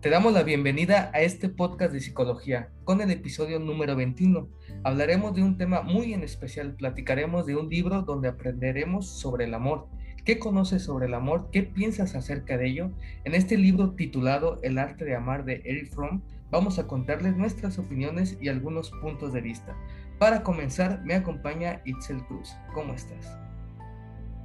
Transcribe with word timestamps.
Te 0.00 0.10
damos 0.10 0.32
la 0.32 0.44
bienvenida 0.44 1.10
a 1.12 1.20
este 1.22 1.48
podcast 1.48 1.92
de 1.92 2.00
psicología 2.00 2.70
con 2.84 3.00
el 3.00 3.10
episodio 3.10 3.58
número 3.58 3.96
21. 3.96 4.48
Hablaremos 4.84 5.34
de 5.34 5.42
un 5.42 5.58
tema 5.58 5.82
muy 5.82 6.14
en 6.14 6.22
especial, 6.22 6.74
platicaremos 6.76 7.46
de 7.46 7.56
un 7.56 7.68
libro 7.68 8.02
donde 8.02 8.28
aprenderemos 8.28 9.06
sobre 9.06 9.46
el 9.46 9.54
amor. 9.54 9.88
¿Qué 10.24 10.38
conoces 10.38 10.84
sobre 10.84 11.06
el 11.06 11.14
amor? 11.14 11.48
¿Qué 11.50 11.64
piensas 11.64 12.14
acerca 12.14 12.56
de 12.56 12.68
ello? 12.68 12.90
En 13.24 13.34
este 13.34 13.58
libro 13.58 13.90
titulado 13.90 14.60
El 14.62 14.78
arte 14.78 15.04
de 15.04 15.16
amar 15.16 15.44
de 15.44 15.62
Eric 15.64 15.90
Fromm 15.90 16.22
vamos 16.50 16.78
a 16.78 16.86
contarles 16.86 17.36
nuestras 17.36 17.78
opiniones 17.78 18.38
y 18.40 18.48
algunos 18.48 18.90
puntos 19.02 19.32
de 19.32 19.40
vista. 19.40 19.76
Para 20.18 20.42
comenzar, 20.42 21.02
me 21.04 21.14
acompaña 21.14 21.82
Itzel 21.84 22.24
Cruz. 22.26 22.54
¿Cómo 22.72 22.94
estás? 22.94 23.36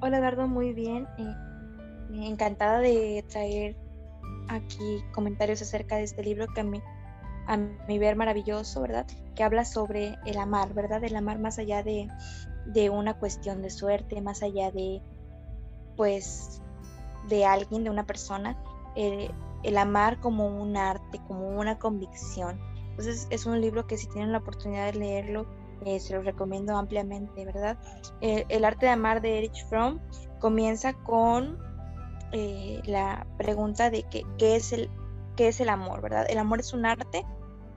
Hola 0.05 0.17
Eduardo, 0.17 0.49
muy 0.49 0.73
bien. 0.73 1.07
Eh, 1.17 1.33
encantada 2.25 2.79
de 2.79 3.23
traer 3.29 3.77
aquí 4.49 5.01
comentarios 5.13 5.61
acerca 5.61 5.95
de 5.95 6.03
este 6.03 6.21
libro 6.21 6.45
que 6.53 6.59
a 6.59 6.65
mí, 6.65 6.81
a 7.47 7.55
mi 7.55 7.99
ver 7.99 8.17
maravilloso, 8.17 8.81
¿verdad? 8.81 9.07
Que 9.33 9.45
habla 9.45 9.63
sobre 9.63 10.17
el 10.25 10.37
amar, 10.39 10.73
¿verdad? 10.73 11.01
El 11.05 11.15
amar 11.15 11.39
más 11.39 11.57
allá 11.57 11.83
de, 11.83 12.09
de 12.65 12.89
una 12.89 13.13
cuestión 13.13 13.61
de 13.61 13.69
suerte, 13.69 14.19
más 14.19 14.43
allá 14.43 14.71
de, 14.71 15.01
pues, 15.95 16.61
de 17.29 17.45
alguien, 17.45 17.85
de 17.85 17.89
una 17.89 18.05
persona. 18.05 18.57
Eh, 18.97 19.31
el 19.63 19.77
amar 19.77 20.19
como 20.19 20.47
un 20.47 20.75
arte, 20.75 21.21
como 21.29 21.47
una 21.47 21.79
convicción. 21.79 22.59
Entonces 22.89 23.25
es 23.29 23.45
un 23.45 23.61
libro 23.61 23.87
que 23.87 23.95
si 23.95 24.07
tienen 24.07 24.33
la 24.33 24.39
oportunidad 24.39 24.91
de 24.91 24.99
leerlo, 24.99 25.45
eh, 25.85 25.99
se 25.99 26.13
lo 26.13 26.21
recomiendo 26.21 26.75
ampliamente, 26.77 27.45
¿verdad? 27.45 27.77
El 28.21 28.65
arte 28.65 28.85
de 28.85 28.91
amar 28.91 29.21
de 29.21 29.39
Erich 29.39 29.65
Fromm 29.67 29.99
comienza 30.39 30.93
con 30.93 31.57
eh, 32.35 32.81
la 32.85 33.27
pregunta 33.37 33.91
de 33.91 34.03
que, 34.03 34.23
qué, 34.39 34.55
es 34.55 34.73
el, 34.73 34.89
qué 35.35 35.49
es 35.49 35.59
el 35.59 35.69
amor, 35.69 36.01
¿verdad? 36.01 36.25
¿El 36.27 36.39
amor 36.39 36.59
es 36.59 36.73
un 36.73 36.85
arte 36.85 37.23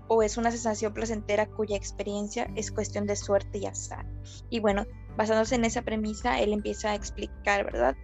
o 0.08 0.22
es 0.22 0.38
una 0.38 0.50
sensación 0.50 0.94
placentera 0.94 1.46
cuya 1.46 1.76
experiencia 1.76 2.50
es 2.56 2.72
cuestión 2.72 3.06
de 3.06 3.16
suerte 3.16 3.58
y 3.58 3.66
azar? 3.66 4.06
Y 4.48 4.60
bueno, 4.60 4.86
basándose 5.14 5.56
en 5.56 5.66
esa 5.66 5.82
premisa, 5.82 6.40
él 6.40 6.54
empieza 6.54 6.90
a 6.90 6.94
explicar, 6.94 7.66
¿verdad? 7.66 7.96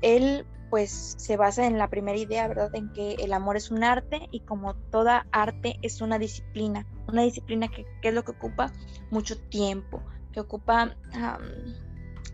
Él 0.00 0.46
pues 0.72 1.16
se 1.18 1.36
basa 1.36 1.66
en 1.66 1.76
la 1.76 1.90
primera 1.90 2.16
idea, 2.16 2.48
¿verdad? 2.48 2.74
En 2.74 2.90
que 2.94 3.12
el 3.16 3.34
amor 3.34 3.58
es 3.58 3.70
un 3.70 3.84
arte 3.84 4.30
y 4.30 4.40
como 4.40 4.72
toda 4.72 5.26
arte 5.30 5.78
es 5.82 6.00
una 6.00 6.18
disciplina, 6.18 6.86
una 7.08 7.20
disciplina 7.20 7.68
que, 7.68 7.84
es 8.00 8.14
lo 8.14 8.24
que 8.24 8.30
ocupa 8.30 8.72
mucho 9.10 9.38
tiempo, 9.38 10.02
que 10.32 10.40
ocupa 10.40 10.96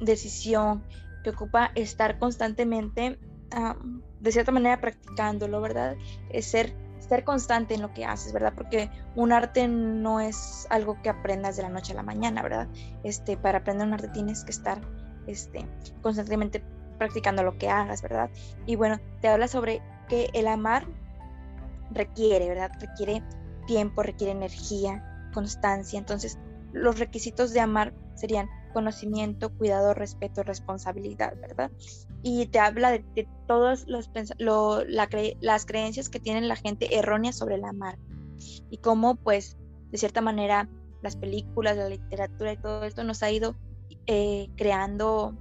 decisión, 0.00 0.84
que 1.24 1.30
ocupa 1.30 1.72
estar 1.74 2.20
constantemente, 2.20 3.18
de 4.20 4.30
cierta 4.30 4.52
manera, 4.52 4.80
practicándolo, 4.80 5.60
¿verdad? 5.60 5.96
Es 6.30 6.46
ser, 6.46 6.76
ser 7.00 7.24
constante 7.24 7.74
en 7.74 7.82
lo 7.82 7.92
que 7.92 8.04
haces, 8.04 8.32
¿verdad? 8.32 8.52
Porque 8.54 8.88
un 9.16 9.32
arte 9.32 9.66
no 9.66 10.20
es 10.20 10.68
algo 10.70 11.02
que 11.02 11.08
aprendas 11.08 11.56
de 11.56 11.64
la 11.64 11.70
noche 11.70 11.92
a 11.92 11.96
la 11.96 12.04
mañana, 12.04 12.40
¿verdad? 12.42 12.68
Este, 13.02 13.36
para 13.36 13.58
aprender 13.58 13.88
un 13.88 13.94
arte 13.94 14.06
tienes 14.10 14.44
que 14.44 14.52
estar 14.52 14.80
este, 15.26 15.66
constantemente 16.02 16.62
practicando 16.98 17.42
lo 17.42 17.56
que 17.56 17.68
hagas, 17.68 18.02
¿verdad? 18.02 18.30
Y 18.66 18.76
bueno, 18.76 19.00
te 19.20 19.28
habla 19.28 19.48
sobre 19.48 19.80
que 20.08 20.28
el 20.32 20.46
amar 20.48 20.86
requiere, 21.90 22.48
¿verdad? 22.48 22.70
Requiere 22.80 23.22
tiempo, 23.66 24.02
requiere 24.02 24.32
energía, 24.32 25.30
constancia. 25.32 25.98
Entonces, 25.98 26.38
los 26.72 26.98
requisitos 26.98 27.52
de 27.52 27.60
amar 27.60 27.94
serían 28.14 28.48
conocimiento, 28.72 29.50
cuidado, 29.56 29.94
respeto, 29.94 30.42
responsabilidad, 30.42 31.34
¿verdad? 31.40 31.70
Y 32.22 32.46
te 32.46 32.58
habla 32.58 32.90
de, 32.90 33.28
todas 33.46 33.86
las 33.88 35.66
creencias 35.66 36.08
que 36.08 36.20
tiene 36.20 36.42
la 36.42 36.56
gente 36.56 36.96
erróneas 36.98 37.36
sobre 37.36 37.56
el 37.56 37.64
amar 37.64 37.98
y 38.70 38.78
cómo, 38.78 39.16
pues, 39.16 39.56
de 39.90 39.98
cierta 39.98 40.20
manera, 40.20 40.68
las 41.02 41.16
películas, 41.16 41.76
la 41.76 41.88
literatura 41.88 42.52
y 42.52 42.56
todo 42.56 42.84
esto 42.84 43.04
nos 43.04 43.22
ha 43.22 43.30
ido 43.30 43.54
eh, 44.06 44.48
creando, 44.56 45.34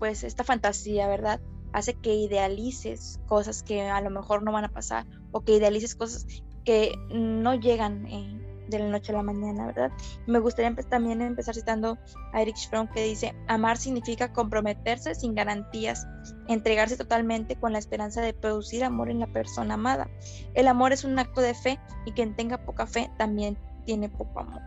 pues, 0.00 0.24
esta 0.24 0.42
fantasía, 0.42 1.06
¿verdad? 1.06 1.40
Hace 1.72 1.94
que 1.94 2.16
idealices 2.16 3.20
cosas 3.28 3.62
que 3.62 3.82
a 3.82 4.00
lo 4.00 4.10
mejor 4.10 4.42
no 4.42 4.50
van 4.50 4.64
a 4.64 4.72
pasar 4.72 5.06
o 5.30 5.42
que 5.42 5.54
idealices 5.54 5.94
cosas 5.94 6.26
que 6.64 6.92
no 7.10 7.54
llegan. 7.54 8.06
en 8.06 8.50
de 8.70 8.78
la 8.78 8.88
noche 8.88 9.12
a 9.12 9.16
la 9.16 9.22
mañana, 9.22 9.66
¿verdad? 9.66 9.90
Me 10.26 10.38
gustaría 10.38 10.74
también 10.88 11.20
empezar 11.20 11.54
citando 11.54 11.98
a 12.32 12.40
Erich 12.40 12.68
Fromm 12.70 12.88
que 12.88 13.04
dice, 13.04 13.34
amar 13.48 13.76
significa 13.76 14.32
comprometerse 14.32 15.14
sin 15.14 15.34
garantías, 15.34 16.06
entregarse 16.48 16.96
totalmente 16.96 17.56
con 17.56 17.72
la 17.72 17.78
esperanza 17.78 18.22
de 18.22 18.32
producir 18.32 18.84
amor 18.84 19.10
en 19.10 19.20
la 19.20 19.26
persona 19.26 19.74
amada. 19.74 20.08
El 20.54 20.68
amor 20.68 20.92
es 20.92 21.04
un 21.04 21.18
acto 21.18 21.40
de 21.40 21.54
fe 21.54 21.78
y 22.06 22.12
quien 22.12 22.34
tenga 22.36 22.64
poca 22.64 22.86
fe 22.86 23.10
también 23.18 23.58
tiene 23.84 24.08
poco 24.08 24.40
amor. 24.40 24.62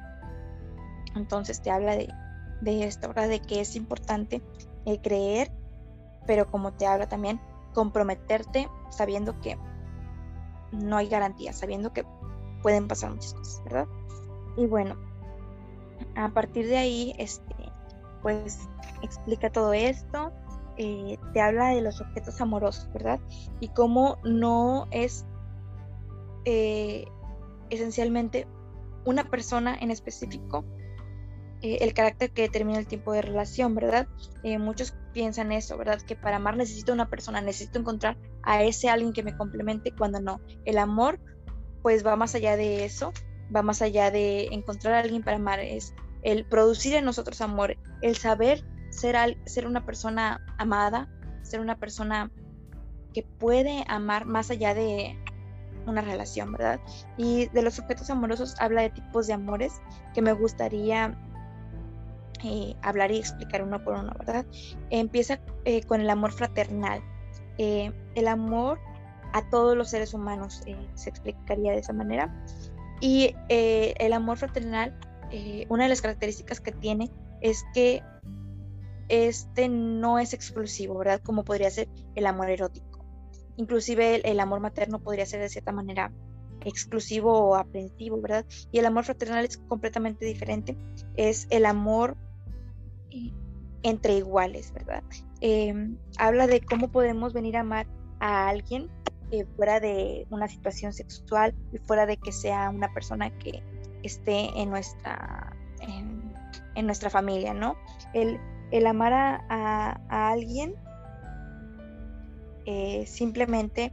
Entonces 1.16 1.62
te 1.62 1.72
habla 1.72 1.96
de, 1.96 2.10
de 2.64 2.86
esto, 2.86 3.08
¿verdad? 3.10 3.30
De 3.30 3.42
que 3.42 3.62
es 3.62 3.76
importante 3.76 4.42
el 4.86 5.02
creer, 5.02 5.52
pero 6.26 6.50
como 6.50 6.74
te 6.74 6.86
habla 6.86 7.08
también, 7.08 7.40
comprometerte 7.74 8.70
sabiendo 8.90 9.40
que 9.42 9.58
no 10.72 10.98
hay 10.98 11.08
garantías, 11.08 11.58
sabiendo 11.60 11.94
que 11.94 12.06
pueden 12.62 12.88
pasar 12.88 13.12
muchas 13.12 13.34
cosas, 13.34 13.64
¿verdad? 13.64 13.88
Y 14.58 14.66
bueno, 14.66 14.96
a 16.16 16.30
partir 16.30 16.68
de 16.68 16.78
ahí, 16.78 17.16
este, 17.18 17.56
pues 18.22 18.60
explica 19.02 19.52
todo 19.52 19.74
esto, 19.74 20.32
eh, 20.78 21.18
te 21.34 21.42
habla 21.42 21.70
de 21.70 21.82
los 21.82 22.02
objetos 22.02 22.40
amorosos, 22.42 22.92
¿verdad? 22.94 23.20
Y 23.60 23.68
cómo 23.70 24.18
no 24.24 24.88
es 24.92 25.26
eh, 26.46 27.06
esencialmente 27.70 28.48
una 29.06 29.30
persona 29.30 29.76
en 29.80 29.92
específico 29.92 30.64
eh, 31.64 31.78
el 31.82 31.94
carácter 31.94 32.32
que 32.32 32.44
determina 32.44 32.78
el 32.78 32.88
tiempo 32.88 33.14
de 33.14 33.22
relación, 33.22 33.74
¿verdad? 33.74 34.08
muchos 34.60 34.94
piensan 35.14 35.54
eso, 35.54 35.78
¿verdad? 35.78 36.02
Que 36.02 36.16
para 36.18 36.36
amar 36.36 36.58
necesito 36.58 36.92
una 36.92 37.10
persona, 37.10 37.40
necesito 37.40 37.80
encontrar 37.80 38.18
a 38.44 38.64
ese 38.64 38.90
alguien 38.90 39.14
que 39.14 39.24
me 39.24 39.38
complemente 39.38 39.94
cuando 39.98 40.20
no. 40.20 40.42
El 40.66 40.78
amor 40.78 41.20
pues 41.82 42.06
va 42.06 42.18
más 42.18 42.36
allá 42.36 42.58
de 42.58 42.84
eso, 42.84 43.14
va 43.56 43.62
más 43.62 43.82
allá 43.82 44.12
de 44.12 44.48
encontrar 44.52 44.96
a 44.96 45.00
alguien 45.00 45.24
para 45.24 45.38
amar, 45.38 45.62
es 45.62 45.94
el 46.22 46.46
producir 46.46 46.96
en 46.96 47.06
nosotros 47.06 47.40
amor, 47.42 47.78
el 48.02 48.18
saber 48.18 48.66
ser, 48.90 49.16
ser 49.46 49.66
una 49.66 49.86
persona 49.86 50.46
amada, 50.58 51.10
ser 51.44 51.62
una 51.62 51.78
persona 51.78 52.30
que 53.14 53.24
puede 53.24 53.86
amar 53.88 54.26
más 54.26 54.50
allá 54.50 54.74
de 54.74 55.18
una 55.86 56.02
relación, 56.02 56.52
¿verdad? 56.52 56.80
Y 57.18 57.48
de 57.48 57.62
los 57.62 57.80
objetos 57.80 58.10
amorosos 58.10 58.56
habla 58.60 58.82
de 58.82 58.90
tipos 58.90 59.28
de 59.28 59.34
amores 59.34 59.82
que 60.14 60.22
me 60.22 60.34
gustaría 60.34 61.18
eh, 62.44 62.76
hablar 62.82 63.12
y 63.12 63.18
explicar 63.18 63.64
uno 63.64 63.84
por 63.84 63.96
uno, 63.96 64.14
¿verdad? 64.18 64.46
empieza 64.90 65.40
eh, 65.66 65.84
con 65.84 66.02
el 66.02 66.10
amor 66.10 66.32
fraternal. 66.32 67.02
Eh, 67.58 67.92
el 68.16 68.28
amor 68.28 68.80
a 69.34 69.42
todos 69.50 69.76
los 69.76 69.90
seres 69.90 70.14
humanos, 70.14 70.62
eh, 70.66 70.78
se 70.94 71.10
explicaría 71.10 71.74
de 71.74 71.80
esa 71.80 71.92
manera. 71.92 72.34
Y 73.02 73.36
eh, 73.50 73.96
el 73.98 74.14
amor 74.14 74.38
fraternal, 74.38 74.98
eh, 75.32 75.66
una 75.70 75.84
de 75.84 75.90
las 75.90 76.02
características 76.02 76.62
que 76.62 76.72
tiene 76.72 77.12
es 77.42 77.66
que 77.74 78.02
este 79.10 79.68
no 79.68 80.20
es 80.20 80.34
exclusivo, 80.34 80.98
¿verdad? 81.00 81.20
Como 81.22 81.44
podría 81.44 81.70
ser 81.70 81.90
el 82.16 82.26
amor 82.28 82.50
erótico. 82.50 83.04
Inclusive 83.58 84.22
el, 84.30 84.40
amor 84.40 84.62
materno 84.62 85.00
podría 85.00 85.26
ser 85.26 85.42
de 85.42 85.50
cierta 85.50 85.72
manera 85.72 86.12
exclusivo 86.62 87.38
o 87.38 87.56
aprensivo, 87.56 88.22
¿verdad? 88.22 88.46
Y 88.72 88.80
el 88.80 88.86
amor 88.86 89.04
fraternal 89.04 89.44
es 89.44 89.58
completamente 89.58 90.26
diferente. 90.26 90.78
Es 91.18 91.48
el 91.50 91.66
amor 91.66 92.16
entre 93.84 94.18
iguales, 94.18 94.72
¿verdad? 94.74 95.04
Em, 95.42 95.98
habla 96.18 96.48
de 96.48 96.62
cómo 96.62 96.90
podemos 96.90 97.34
venir 97.34 97.58
a 97.58 97.62
amar 97.62 97.88
a 98.20 98.48
alguien 98.48 98.90
fuera 99.56 99.80
de 99.80 100.28
una 100.30 100.48
situación 100.48 100.94
sexual 100.94 101.56
y 101.72 101.80
fuera 101.80 102.06
de 102.06 102.18
que 102.18 102.32
sea 102.32 102.70
una 102.70 102.94
persona 102.94 103.32
que 103.40 103.64
esté 104.04 104.50
en 104.62 104.70
nuestra, 104.70 105.56
en, 106.76 106.86
nuestra 106.86 107.10
familia, 107.10 107.54
¿no? 107.54 107.76
El, 108.14 108.40
el 108.72 108.86
amar 108.86 109.14
a, 109.14 110.00
alguien 110.10 110.76
eh, 112.66 113.06
simplemente 113.08 113.92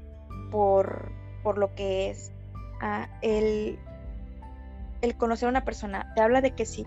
por, 0.51 1.13
por, 1.43 1.59
lo 1.59 1.75
que 1.75 2.11
es 2.11 2.33
el, 3.23 3.79
el, 5.01 5.17
conocer 5.17 5.47
a 5.47 5.51
una 5.51 5.65
persona. 5.65 6.13
Te 6.15 6.23
habla 6.23 6.41
de 6.41 6.55
que 6.55 6.67
si, 6.67 6.85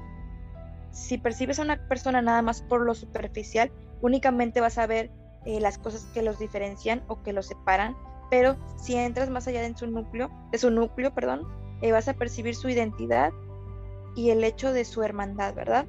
si 0.93 1.17
percibes 1.17 1.59
a 1.59 1.63
una 1.63 1.87
persona 1.87 2.21
nada 2.21 2.41
más 2.41 2.61
por 2.61 2.81
lo 2.81 2.95
superficial, 2.95 3.71
únicamente 4.01 4.61
vas 4.61 4.77
a 4.77 4.87
ver 4.87 5.11
eh, 5.45 5.59
las 5.59 5.77
cosas 5.77 6.05
que 6.13 6.21
los 6.21 6.39
diferencian 6.39 7.03
o 7.07 7.21
que 7.21 7.33
los 7.33 7.47
separan 7.47 7.97
pero 8.29 8.55
si 8.77 8.95
entras 8.95 9.29
más 9.29 9.47
allá 9.47 9.61
de 9.61 9.77
su 9.77 9.85
núcleo, 9.85 10.31
de 10.51 10.57
su 10.57 10.71
núcleo, 10.71 11.13
perdón, 11.13 11.47
eh, 11.81 11.91
vas 11.91 12.07
a 12.07 12.15
percibir 12.15 12.55
su 12.55 12.67
identidad 12.67 13.31
y 14.15 14.31
el 14.31 14.43
hecho 14.43 14.73
de 14.73 14.85
su 14.85 15.03
hermandad, 15.03 15.53
¿verdad? 15.53 15.85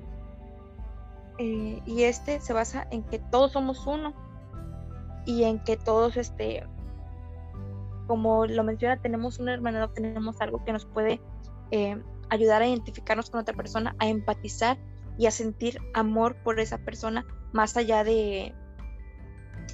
eh, 1.38 1.80
y 1.86 2.02
este 2.02 2.40
se 2.40 2.52
basa 2.52 2.86
en 2.90 3.02
que 3.02 3.18
todos 3.18 3.52
somos 3.52 3.86
uno 3.86 4.12
y 5.24 5.44
en 5.44 5.58
que 5.58 5.78
todos, 5.78 6.18
este, 6.18 6.66
como 8.06 8.44
lo 8.44 8.62
menciona, 8.62 9.00
tenemos 9.00 9.38
una 9.38 9.54
hermandad, 9.54 9.88
tenemos 9.90 10.38
algo 10.42 10.62
que 10.64 10.72
nos 10.74 10.84
puede 10.84 11.22
ayudar 12.28 12.60
a 12.60 12.68
identificarnos 12.68 13.30
con 13.30 13.40
otra 13.40 13.54
persona, 13.54 13.96
a 13.98 14.06
empatizar 14.06 14.76
y 15.18 15.26
a 15.26 15.30
sentir 15.30 15.78
amor 15.94 16.36
por 16.42 16.60
esa 16.60 16.78
persona, 16.78 17.24
más 17.52 17.76
allá 17.76 18.04
de, 18.04 18.54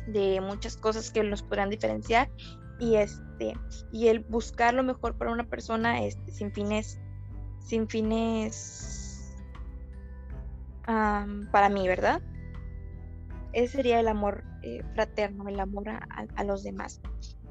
de 0.07 0.41
muchas 0.41 0.77
cosas 0.77 1.11
que 1.11 1.23
nos 1.23 1.43
podrán 1.43 1.71
diferenciar. 1.71 2.31
Y 2.79 2.97
este 2.97 3.55
y 3.93 4.09
el 4.09 4.21
buscar 4.21 4.75
lo 4.75 4.83
mejor 4.83 5.17
para 5.17 5.33
una 5.33 5.45
persona 5.45 6.03
este, 6.03 6.33
sin 6.33 6.53
fines 6.53 6.99
sin 7.59 7.89
fines 7.89 9.37
para 10.87 11.69
mí 11.69 11.87
verdad 11.87 12.21
ese 13.53 13.77
sería 13.77 14.01
el 14.01 14.09
amor 14.09 14.45
eh, 14.63 14.83
fraterno 14.95 15.49
el 15.49 15.59
amor 15.59 15.89
a, 15.89 16.45
los 16.45 16.63
demás. 16.63 17.01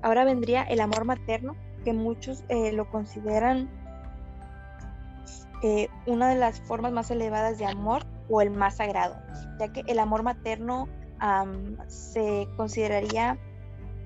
Ahora 0.02 0.24
vendría 0.24 0.64
el 0.64 0.80
amor 0.80 1.06
materno 1.06 1.56
que 1.84 1.94
muchos 1.94 2.44
eh, 2.50 2.72
lo 2.72 2.90
consideran 2.90 3.70
eh, 5.64 5.90
una 6.06 6.30
de 6.30 6.36
las 6.36 6.62
formas 6.62 6.92
más 6.92 7.12
elevadas 7.12 7.58
de 7.58 7.66
amor 7.66 8.06
o 8.30 8.42
el 8.42 8.52
más 8.52 8.78
sagrado 8.78 9.16
ya 9.60 9.72
que 9.72 9.84
el 9.86 10.00
amor 10.00 10.24
materno 10.24 10.88
se 11.88 12.48
consideraría 12.56 13.38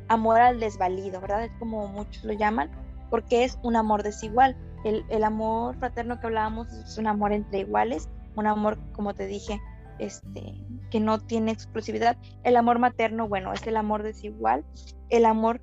amor 0.07 0.41
al 0.41 0.59
desvalido, 0.59 1.21
¿verdad? 1.21 1.45
Es 1.45 1.51
como 1.59 1.87
muchos 1.87 2.23
lo 2.23 2.33
llaman, 2.33 2.71
porque 3.11 3.43
es 3.43 3.59
un 3.61 3.75
amor 3.75 4.01
desigual. 4.01 4.57
El, 4.83 5.05
el, 5.09 5.23
amor 5.23 5.77
fraterno 5.77 6.19
que 6.19 6.27
hablábamos 6.27 6.73
es 6.73 6.97
un 6.97 7.05
amor 7.07 7.31
entre 7.31 7.59
iguales, 7.59 8.09
un 8.35 8.47
amor, 8.47 8.79
como 8.93 9.13
te 9.13 9.27
dije, 9.27 9.61
este, 9.99 10.55
que 10.89 10.99
no 10.99 11.19
tiene 11.19 11.51
exclusividad. 11.51 12.17
El 12.43 12.57
amor 12.57 12.79
materno, 12.79 13.27
bueno, 13.27 13.53
es 13.53 13.65
el 13.67 13.77
amor 13.77 14.01
desigual, 14.01 14.65
el 15.09 15.25
amor 15.25 15.61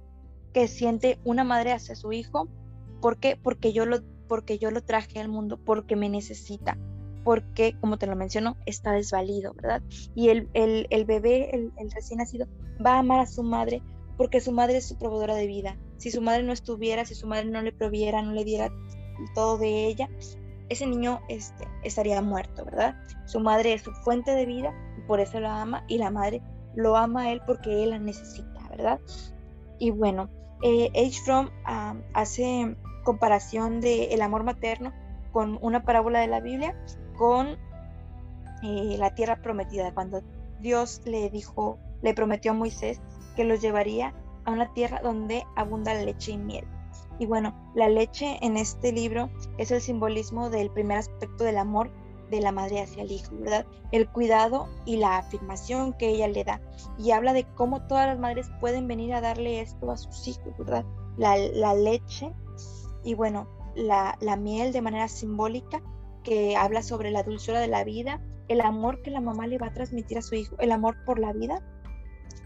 que 0.55 0.69
siente 0.69 1.19
una 1.25 1.43
madre 1.43 1.73
hacia 1.73 1.97
su 1.97 2.13
hijo. 2.13 2.49
¿Por 3.03 3.19
qué? 3.19 3.37
Porque 3.37 3.73
yo 3.73 3.87
lo, 3.87 3.99
porque 4.31 4.59
yo 4.59 4.71
lo 4.71 4.81
traje 4.81 5.19
al 5.19 5.29
mundo, 5.29 5.59
porque 5.59 5.97
me 5.97 6.09
necesita, 6.09 6.79
porque, 7.25 7.75
como 7.81 7.99
te 7.99 8.07
lo 8.07 8.15
menciono, 8.15 8.57
está 8.65 8.93
desvalido, 8.93 9.55
¿verdad? 9.55 9.83
Y 10.15 10.29
el, 10.29 10.49
el, 10.55 10.87
el 10.91 11.05
bebé, 11.05 11.51
el, 11.53 11.73
recién 11.91 12.19
nacido, 12.19 12.47
va 12.85 12.95
a 12.95 12.99
amar 13.01 13.19
a 13.19 13.27
su 13.27 13.43
madre 13.43 13.83
porque 14.17 14.41
su 14.41 14.53
madre 14.53 14.77
es 14.77 14.87
su 14.87 14.97
proveedora 14.97 15.35
de 15.35 15.49
vida. 15.49 15.77
Si 15.97 16.13
su 16.13 16.23
madre 16.23 16.45
no 16.45 16.53
estuviera, 16.53 17.05
si 17.05 17.17
su 17.17 17.27
madre 17.27 17.47
no 17.47 17.61
le 17.61 17.73
proviera, 17.73 18.23
no 18.23 18.31
le 18.31 18.45
diera 18.45 18.71
todo 19.35 19.59
de 19.59 19.89
ella, 19.89 20.09
ese 20.69 20.87
niño 20.87 21.19
este, 21.29 21.67
estaría 21.83 22.23
muerto, 22.23 22.65
¿verdad? 22.65 22.95
Su 23.27 23.41
madre 23.41 23.73
es 23.73 23.83
su 23.83 23.91
fuente 23.91 24.31
de 24.31 24.47
vida 24.47 24.73
y 24.97 25.01
por 25.09 25.19
eso 25.19 25.41
la 25.41 25.61
ama 25.61 25.85
y 25.89 25.99
la 25.99 26.13
madre 26.13 26.41
lo 26.77 26.97
ama 26.97 27.23
a 27.23 27.33
él 27.33 27.41
porque 27.49 27.83
él 27.83 27.91
la 27.91 27.99
necesita, 27.99 28.61
¿verdad? 28.71 29.01
Y 29.81 29.91
bueno, 29.91 30.31
eh, 30.63 30.89
H. 30.95 31.21
Fromm 31.25 31.51
hace 32.15 32.77
comparación 33.03 33.81
del 33.81 34.13
el 34.13 34.23
amor 34.23 34.45
materno 34.45 34.93
con 35.33 35.59
una 35.63 35.85
parábola 35.85 36.21
de 36.21 36.27
la 36.27 36.41
Biblia 36.41 36.75
con 37.17 37.59
eh, 38.63 38.97
la 38.99 39.15
tierra 39.15 39.37
prometida, 39.37 39.95
cuando 39.95 40.23
Dios 40.61 41.03
le 41.05 41.31
dijo, 41.31 41.79
le 42.03 42.15
prometió 42.15 42.53
a 42.53 42.55
Moisés 42.55 43.01
que 43.37 43.45
los 43.45 43.61
llevaría 43.61 44.15
a 44.45 44.51
una 44.51 44.73
tierra 44.73 45.01
donde 45.03 45.45
abunda 45.57 45.95
leche 45.95 46.33
y 46.33 46.39
miel. 46.39 46.67
Y 47.19 47.27
bueno, 47.27 47.55
la 47.75 47.89
leche 47.89 48.39
en 48.41 48.57
este 48.57 48.93
libro 48.93 49.31
es 49.59 49.71
el 49.71 49.81
simbolismo 49.81 50.51
del 50.51 50.71
primer 50.71 50.99
aspecto 50.99 51.45
del 51.45 51.59
amor 51.59 51.91
de 52.31 52.41
la 52.41 52.53
madre 52.53 52.81
hacia 52.81 53.03
el 53.03 53.13
hijo, 53.13 53.35
¿verdad? 53.39 53.67
El 53.93 54.09
cuidado 54.09 54.69
y 54.87 54.97
la 54.97 55.19
afirmación 55.19 55.93
que 55.93 56.09
ella 56.09 56.29
le 56.29 56.45
da. 56.45 56.61
Y 56.99 57.11
habla 57.11 57.33
de 57.33 57.45
cómo 57.57 57.83
todas 57.87 58.07
las 58.07 58.19
madres 58.19 58.51
pueden 58.61 58.89
venir 58.89 59.13
a 59.13 59.21
darle 59.21 59.61
esto 59.61 59.91
a 59.91 59.97
sus 59.97 60.29
hijos, 60.29 60.57
¿verdad? 60.59 60.85
La 61.19 61.75
leche 61.75 62.33
y 63.05 63.15
bueno, 63.15 63.49
la, 63.75 64.17
la 64.21 64.37
miel 64.37 64.73
de 64.73 64.83
manera 64.83 65.09
simbólica 65.09 65.83
que 66.23 66.57
habla 66.57 66.83
sobre 66.83 67.11
la 67.11 67.23
dulzura 67.23 67.61
de 67.61 67.69
la 67.69 67.85
vida, 67.85 68.21
el 68.49 68.61
amor 68.61 69.03
que 69.03 69.11
la 69.11 69.21
mamá 69.21 69.47
le 69.47 69.59
va 69.59 69.69
a 69.69 69.73
transmitir 69.73 70.19
a 70.19 70.23
su 70.23 70.35
hijo, 70.35 70.57
el 70.59 70.73
amor 70.73 70.97
por 71.05 71.19
la 71.19 71.33
vida 71.33 71.63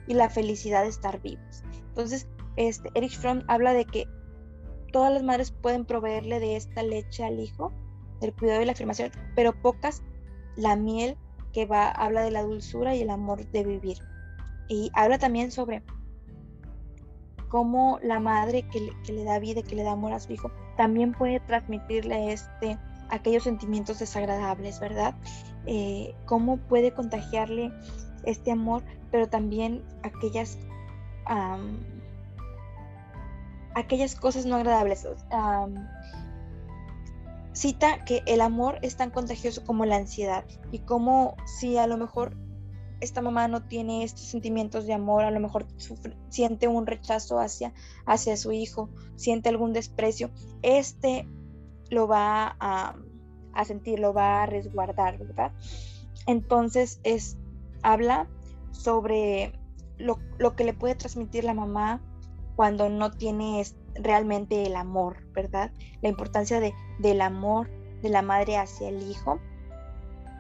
y 0.06 0.14
la 0.14 0.28
felicidad 0.28 0.82
de 0.82 0.90
estar 0.90 1.20
vivos. 1.20 1.62
Entonces, 1.88 2.28
este, 2.56 2.90
Erich 2.94 3.18
Fromm 3.18 3.42
habla 3.48 3.72
de 3.72 3.84
que 3.84 4.06
todas 4.92 5.12
las 5.12 5.22
madres 5.22 5.50
pueden 5.50 5.84
proveerle 5.84 6.40
de 6.40 6.56
esta 6.56 6.82
leche 6.82 7.24
al 7.24 7.40
hijo, 7.40 7.72
del 8.20 8.34
cuidado 8.34 8.62
y 8.62 8.64
la 8.64 8.72
afirmación, 8.72 9.10
pero 9.34 9.60
pocas 9.60 10.02
la 10.56 10.76
miel 10.76 11.16
que 11.52 11.66
va, 11.66 11.88
habla 11.88 12.22
de 12.22 12.30
la 12.30 12.42
dulzura 12.42 12.94
y 12.94 13.02
el 13.02 13.10
amor 13.10 13.46
de 13.50 13.64
vivir. 13.64 13.98
Y 14.68 14.90
habla 14.94 15.18
también 15.18 15.50
sobre 15.50 15.82
cómo 17.54 18.00
la 18.02 18.18
madre 18.18 18.64
que 18.64 19.12
le, 19.12 19.22
da 19.22 19.38
vida, 19.38 19.62
que 19.62 19.76
le 19.76 19.84
da 19.84 19.92
amor 19.92 20.12
a 20.12 20.18
su 20.18 20.32
hijo, 20.32 20.50
también 20.76 21.12
puede 21.12 21.38
transmitirle 21.38 22.32
este 22.32 22.76
aquellos 23.10 23.44
sentimientos 23.44 24.00
desagradables, 24.00 24.80
¿verdad? 24.80 25.14
Eh, 25.64 26.16
cómo 26.24 26.56
puede 26.56 26.90
contagiarle 26.90 27.70
este 28.24 28.50
amor, 28.50 28.82
pero 29.12 29.28
también 29.28 29.84
aquellas, 30.02 30.58
aquellas 33.76 34.16
cosas 34.16 34.46
no 34.46 34.56
agradables. 34.56 35.06
cita 37.52 38.04
que 38.04 38.24
el 38.26 38.40
amor 38.40 38.80
es 38.82 38.96
tan 38.96 39.10
contagioso 39.10 39.64
como 39.64 39.84
la 39.84 39.94
ansiedad 39.94 40.44
y 40.72 40.80
como 40.80 41.36
si 41.46 41.76
a 41.76 41.86
lo 41.86 41.98
mejor 41.98 42.36
esta 43.04 43.22
mamá 43.22 43.48
no 43.48 43.62
tiene 43.62 44.02
estos 44.02 44.26
sentimientos 44.26 44.86
de 44.86 44.94
amor, 44.94 45.24
a 45.24 45.30
lo 45.30 45.40
mejor 45.40 45.66
siente 46.28 46.68
un 46.68 46.86
rechazo 46.86 47.38
hacia, 47.38 47.72
hacia 48.06 48.36
su 48.36 48.52
hijo, 48.52 48.88
siente 49.16 49.48
algún 49.48 49.72
desprecio, 49.72 50.30
este 50.62 51.28
lo 51.90 52.08
va 52.08 52.56
a, 52.58 52.94
sentir, 53.64 54.00
lo 54.00 54.12
va 54.12 54.42
a 54.42 54.46
resguardar, 54.46 55.18
¿verdad? 55.18 55.52
Entonces 56.26 57.00
es, 57.04 57.36
habla 57.82 58.28
sobre 58.72 59.52
lo, 59.98 60.18
que 60.56 60.64
le 60.64 60.74
puede 60.74 60.94
transmitir 60.94 61.44
la 61.44 61.54
mamá 61.54 62.00
cuando 62.56 62.88
no 62.88 63.10
tiene 63.10 63.62
realmente 63.94 64.66
el 64.66 64.76
amor, 64.76 65.26
¿verdad? 65.32 65.72
La 66.02 66.08
importancia 66.08 66.60
de, 66.60 66.74
del 66.98 67.20
amor 67.20 67.70
de 68.02 68.08
la 68.08 68.22
madre 68.22 68.56
hacia 68.56 68.88
el 68.88 69.02
hijo. 69.08 69.38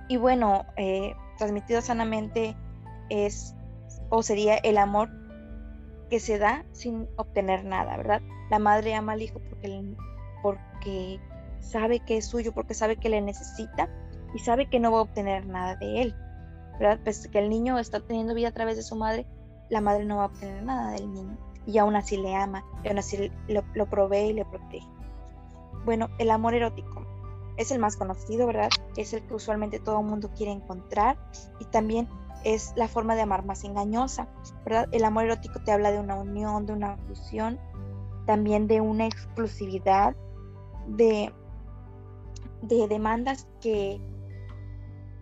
Y 0.08 0.16
bueno, 0.16 0.64
eh, 0.76 1.14
transmitido 1.36 1.80
sanamente 1.80 2.56
es 3.10 3.54
o 4.10 4.22
sería 4.22 4.56
el 4.56 4.78
amor 4.78 5.10
que 6.10 6.20
se 6.20 6.38
da 6.38 6.64
sin 6.72 7.08
obtener 7.16 7.64
nada, 7.64 7.96
¿verdad? 7.96 8.22
La 8.50 8.58
madre 8.58 8.94
ama 8.94 9.12
al 9.12 9.22
hijo 9.22 9.40
porque, 9.48 9.94
porque 10.42 11.20
sabe 11.60 12.00
que 12.00 12.18
es 12.18 12.26
suyo 12.26 12.52
porque 12.52 12.74
sabe 12.74 12.96
que 12.96 13.08
le 13.08 13.20
necesita 13.20 13.88
y 14.34 14.38
sabe 14.38 14.68
que 14.68 14.80
no 14.80 14.92
va 14.92 14.98
a 14.98 15.02
obtener 15.02 15.46
nada 15.46 15.76
de 15.76 16.02
él. 16.02 16.14
¿verdad? 16.78 16.98
Pues 17.04 17.28
que 17.28 17.38
el 17.38 17.48
niño 17.48 17.78
está 17.78 18.00
teniendo 18.00 18.34
vida 18.34 18.48
a 18.48 18.52
través 18.52 18.76
de 18.76 18.82
su 18.82 18.96
madre, 18.96 19.26
la 19.70 19.80
madre 19.80 20.04
no 20.04 20.16
va 20.16 20.24
a 20.24 20.26
obtener 20.26 20.62
nada 20.62 20.92
del 20.92 21.12
niño. 21.12 21.36
Y 21.66 21.78
aún 21.78 21.96
así 21.96 22.16
le 22.16 22.34
ama, 22.34 22.64
y 22.82 22.88
aún 22.88 22.98
así 22.98 23.30
lo, 23.48 23.62
lo 23.74 23.86
provee 23.86 24.30
y 24.30 24.32
le 24.34 24.44
protege. 24.44 24.86
Bueno, 25.84 26.08
el 26.18 26.30
amor 26.30 26.54
erótico 26.54 27.06
es 27.56 27.70
el 27.70 27.78
más 27.78 27.96
conocido, 27.96 28.46
¿verdad? 28.46 28.68
Es 28.96 29.12
el 29.12 29.22
que 29.26 29.34
usualmente 29.34 29.78
todo 29.78 30.00
el 30.00 30.06
mundo 30.06 30.30
quiere 30.36 30.52
encontrar 30.52 31.18
y 31.60 31.64
también 31.66 32.08
es 32.44 32.72
la 32.76 32.88
forma 32.88 33.14
de 33.14 33.22
amar 33.22 33.44
más 33.44 33.64
engañosa, 33.64 34.28
¿verdad? 34.64 34.88
El 34.92 35.04
amor 35.04 35.24
erótico 35.24 35.60
te 35.64 35.72
habla 35.72 35.90
de 35.90 35.98
una 35.98 36.16
unión, 36.16 36.66
de 36.66 36.72
una 36.74 36.96
fusión, 37.08 37.58
también 38.26 38.66
de 38.66 38.80
una 38.80 39.06
exclusividad, 39.06 40.14
de 40.86 41.32
de 42.68 42.88
demandas 42.88 43.46
que 43.60 44.00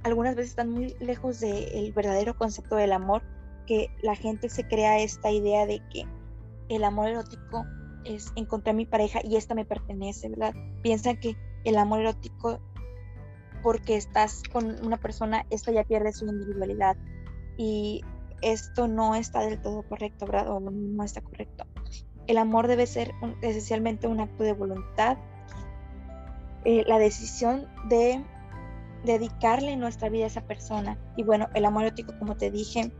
algunas 0.04 0.34
veces 0.34 0.50
están 0.50 0.70
muy 0.70 0.94
lejos 1.00 1.40
del 1.40 1.92
verdadero 1.92 2.36
concepto 2.36 2.76
del 2.76 2.92
amor, 2.92 3.22
que 3.66 3.88
la 4.02 4.14
gente 4.16 4.48
se 4.48 4.66
crea 4.66 4.98
esta 4.98 5.30
idea 5.30 5.66
de 5.66 5.80
que 5.90 6.04
el 6.68 6.84
amor 6.84 7.08
erótico 7.08 7.64
es 8.04 8.32
encontrar 8.34 8.74
a 8.74 8.76
mi 8.76 8.86
pareja 8.86 9.20
y 9.22 9.36
esta 9.36 9.54
me 9.54 9.64
pertenece, 9.64 10.28
¿verdad? 10.28 10.54
Piensan 10.82 11.18
que 11.18 11.36
el 11.64 11.76
amor 11.78 12.00
erótico, 12.00 12.60
porque 13.62 13.96
estás 13.96 14.42
con 14.52 14.84
una 14.84 14.96
persona, 14.96 15.46
esta 15.50 15.72
ya 15.72 15.84
pierde 15.84 16.12
su 16.12 16.26
individualidad. 16.26 16.96
Y 17.56 18.02
esto 18.40 18.88
no 18.88 19.14
está 19.14 19.40
del 19.40 19.60
todo 19.60 19.82
correcto, 19.82 20.26
¿verdad? 20.26 20.50
O 20.50 20.60
no 20.60 21.04
está 21.04 21.20
correcto. 21.20 21.64
El 22.26 22.38
amor 22.38 22.66
debe 22.66 22.86
ser 22.86 23.12
esencialmente 23.42 24.06
un 24.06 24.20
acto 24.20 24.44
de 24.44 24.52
voluntad 24.52 25.18
eh, 26.64 26.84
la 26.86 26.98
decisión 26.98 27.66
de 27.88 28.22
dedicarle 29.04 29.76
nuestra 29.76 30.08
vida 30.08 30.24
a 30.24 30.26
esa 30.28 30.42
persona. 30.42 30.96
Y 31.16 31.24
bueno, 31.24 31.48
el 31.54 31.64
amor 31.64 31.84
erótico, 31.84 32.16
como 32.18 32.36
te 32.36 32.52
dije, 32.52 32.92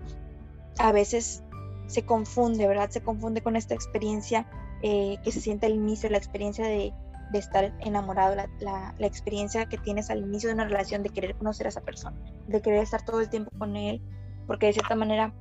a 0.78 0.90
veces 0.90 1.44
se 1.86 2.04
confunde, 2.04 2.66
¿verdad? 2.66 2.90
Se 2.90 3.02
confunde 3.02 3.40
con 3.40 3.54
esta 3.54 3.74
experiencia 3.74 4.48
eh, 4.82 5.18
que 5.22 5.30
se 5.30 5.40
siente 5.40 5.66
al 5.66 5.74
inicio, 5.74 6.10
la 6.10 6.18
experiencia 6.18 6.66
de, 6.66 6.92
de 7.32 7.38
estar 7.38 7.74
enamorado, 7.80 8.36
la, 8.60 8.94
experiencia 8.98 9.66
que 9.66 9.78
tienes 9.78 10.10
al 10.10 10.20
inicio 10.20 10.48
de 10.48 10.54
una 10.54 10.64
relación, 10.64 11.02
de 11.02 11.08
querer 11.08 11.34
conocer 11.34 11.66
a 11.66 11.70
esa 11.70 11.80
persona, 11.80 12.16
de 12.46 12.60
querer 12.60 12.82
estar 12.82 13.04
todo 13.04 13.20
el 13.20 13.28
tiempo 13.28 13.50
con 13.58 13.76
él, 13.76 14.00
porque 14.46 14.66
de 14.66 14.74
cierta 14.74 14.94
manera 14.94 15.34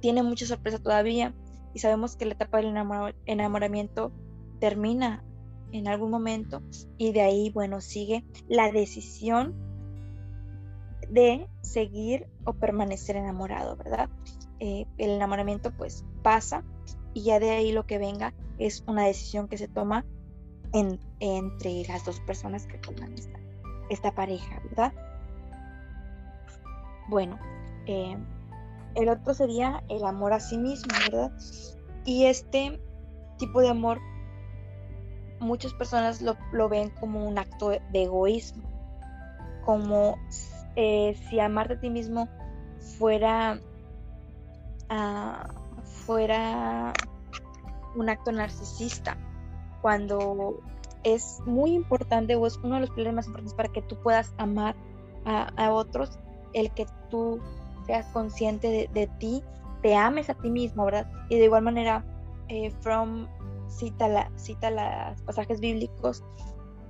tiene 0.00 0.22
mucha 0.22 0.46
sorpresa 0.46 0.78
todavía 0.78 1.34
y 1.74 1.78
sabemos 1.78 2.16
que 2.16 2.24
la 2.24 2.32
etapa 2.32 2.58
del 2.58 2.74
enamoramiento 3.26 4.12
termina 4.58 5.22
en 5.72 5.88
algún 5.88 6.10
momento 6.10 6.62
y 6.96 7.12
de 7.12 7.20
ahí, 7.20 7.50
bueno, 7.50 7.80
sigue 7.80 8.24
la 8.48 8.72
decisión 8.72 9.54
de 11.08 11.48
seguir 11.60 12.28
o 12.44 12.54
permanecer 12.54 13.16
enamorado, 13.16 13.76
¿verdad? 13.76 14.08
Eh, 14.58 14.86
el 14.98 15.10
enamoramiento 15.10 15.70
pues 15.76 16.04
pasa 16.22 16.64
y 17.14 17.22
ya 17.22 17.40
de 17.40 17.50
ahí 17.50 17.72
lo 17.72 17.86
que 17.86 17.98
venga 17.98 18.34
es 18.58 18.84
una 18.86 19.04
decisión 19.04 19.48
que 19.48 19.58
se 19.58 19.68
toma 19.68 20.04
entre 20.72 21.82
las 21.88 22.04
dos 22.04 22.20
personas 22.20 22.66
que 22.66 22.78
toman 22.78 23.14
esta, 23.88 24.12
pareja, 24.12 24.60
¿verdad? 24.64 24.92
Bueno, 27.08 27.38
eh, 27.86 28.16
el 28.94 29.08
otro 29.08 29.34
sería 29.34 29.82
el 29.88 30.04
amor 30.04 30.32
a 30.32 30.40
sí 30.40 30.58
mismo, 30.58 30.92
¿verdad? 31.10 31.32
Y 32.04 32.26
este 32.26 32.80
tipo 33.38 33.60
de 33.60 33.68
amor, 33.68 33.98
muchas 35.40 35.72
personas 35.74 36.22
lo, 36.22 36.68
ven 36.68 36.90
como 37.00 37.26
un 37.26 37.38
acto 37.38 37.70
de 37.70 38.02
egoísmo, 38.02 38.62
como 39.64 40.16
eh, 40.76 41.16
si 41.28 41.40
amarte 41.40 41.74
a 41.74 41.80
ti 41.80 41.90
mismo 41.90 42.28
fuera, 42.98 43.60
ah, 44.88 45.48
fuera 46.06 46.92
un 47.96 48.08
acto 48.08 48.30
narcisista, 48.32 49.16
cuando 49.80 50.60
es 51.02 51.40
muy 51.46 51.72
importante 51.72 52.34
o 52.36 52.46
es 52.46 52.56
uno 52.58 52.74
de 52.74 52.82
los 52.82 52.90
pilares 52.90 53.14
más 53.14 53.26
importantes 53.26 53.54
para 53.54 53.70
que 53.70 53.82
tú 53.82 53.96
puedas 54.02 54.34
amar 54.38 54.76
a, 55.24 55.72
otros, 55.72 56.18
el 56.54 56.70
que 56.72 56.86
tú 57.10 57.40
seas 57.86 58.06
consciente 58.06 58.88
de, 58.92 59.06
ti, 59.18 59.42
te 59.82 59.94
ames 59.94 60.30
a 60.30 60.34
ti 60.34 60.50
mismo, 60.50 60.84
¿verdad? 60.84 61.10
Y 61.28 61.38
de 61.38 61.44
igual 61.44 61.62
manera, 61.62 62.04
eh, 62.48 62.70
From 62.80 63.28
cita, 63.68 64.08
la, 64.08 64.30
cita 64.36 64.70
los 64.70 65.22
pasajes 65.22 65.60
bíblicos 65.60 66.24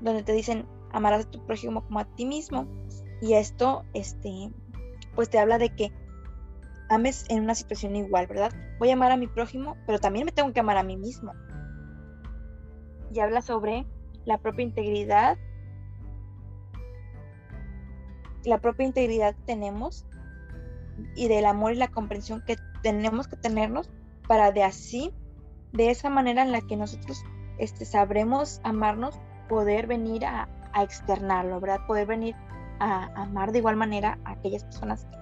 donde 0.01 0.23
te 0.23 0.33
dicen 0.33 0.67
amarás 0.93 1.27
a 1.27 1.31
tu 1.31 1.45
prójimo 1.45 1.85
como 1.85 1.99
a 1.99 2.05
ti 2.05 2.25
mismo. 2.25 2.67
Y 3.21 3.35
esto, 3.35 3.85
este, 3.93 4.51
pues 5.15 5.29
te 5.29 5.39
habla 5.39 5.59
de 5.59 5.75
que 5.75 5.93
ames 6.89 7.27
en 7.29 7.43
una 7.43 7.55
situación 7.55 7.97
igual, 7.97 8.27
¿verdad? 8.27 8.53
Voy 8.79 8.91
a 8.91 8.95
amar 8.95 9.13
a 9.13 9.17
mi 9.17 9.27
prójimo, 9.27 9.77
pero 9.87 9.99
también 9.99 10.25
me 10.25 10.33
tengo 10.33 10.53
que 10.53 10.61
amar 10.61 10.79
a 10.79 10.83
mí 10.83 10.97
mismo 10.97 11.33
y 13.13 13.21
habla 13.21 13.43
sobre 13.43 13.87
la 14.25 14.39
propia 14.39 14.65
integridad, 14.65 15.39
la 18.45 18.59
propia 18.59 18.87
integridad 18.87 19.35
que 19.35 19.43
tenemos 19.43 20.07
y 21.15 21.29
del 21.29 21.47
amor 21.47 21.73
y 21.73 21.77
la 21.77 21.89
comprensión 21.89 22.43
que 22.47 22.57
tenemos 22.83 23.29
que 23.29 23.37
tenernos 23.37 23.91
para 24.27 24.53
de 24.53 24.63
así, 24.63 25.13
de 25.73 25.91
esa 25.91 26.11
manera 26.11 26.43
en 26.43 26.53
la 26.53 26.61
que 26.61 26.77
nosotros 26.77 27.25
este, 27.59 27.85
sabremos 27.85 28.61
amarnos, 28.65 29.19
poder 29.49 29.87
venir 29.87 30.25
a, 30.25 30.49
externarlo, 30.81 31.59
¿verdad? 31.61 31.85
Poder 31.89 32.07
venir 32.07 32.37
a, 32.79 33.07
amar 33.21 33.51
de 33.51 33.59
igual 33.59 33.77
manera 33.77 34.21
a 34.25 34.33
aquellas 34.33 34.63
personas 34.63 35.05
que, 35.05 35.19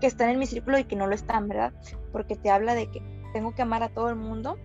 que 0.00 0.06
están 0.06 0.30
en 0.30 0.38
mi 0.38 0.46
círculo 0.46 0.78
y 0.78 0.84
que 0.84 0.96
no 0.96 1.06
lo 1.06 1.14
están, 1.14 1.46
¿verdad? 1.46 1.74
Porque 2.10 2.36
te 2.36 2.50
habla 2.50 2.74
de 2.74 2.90
que 2.90 3.02
tengo 3.34 3.54
que 3.54 3.60
amar 3.60 3.82
a 3.82 3.90
todo 3.90 4.08
el 4.08 4.16
mundo 4.16 4.56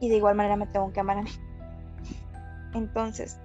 y 0.00 0.08
de 0.08 0.16
igual 0.16 0.34
manera 0.34 0.56
me 0.56 0.66
tengo 0.66 0.92
que 0.92 1.00
amar 1.00 1.18
a 1.18 1.22
mí. 1.22 1.30
Entonces, 2.74 3.40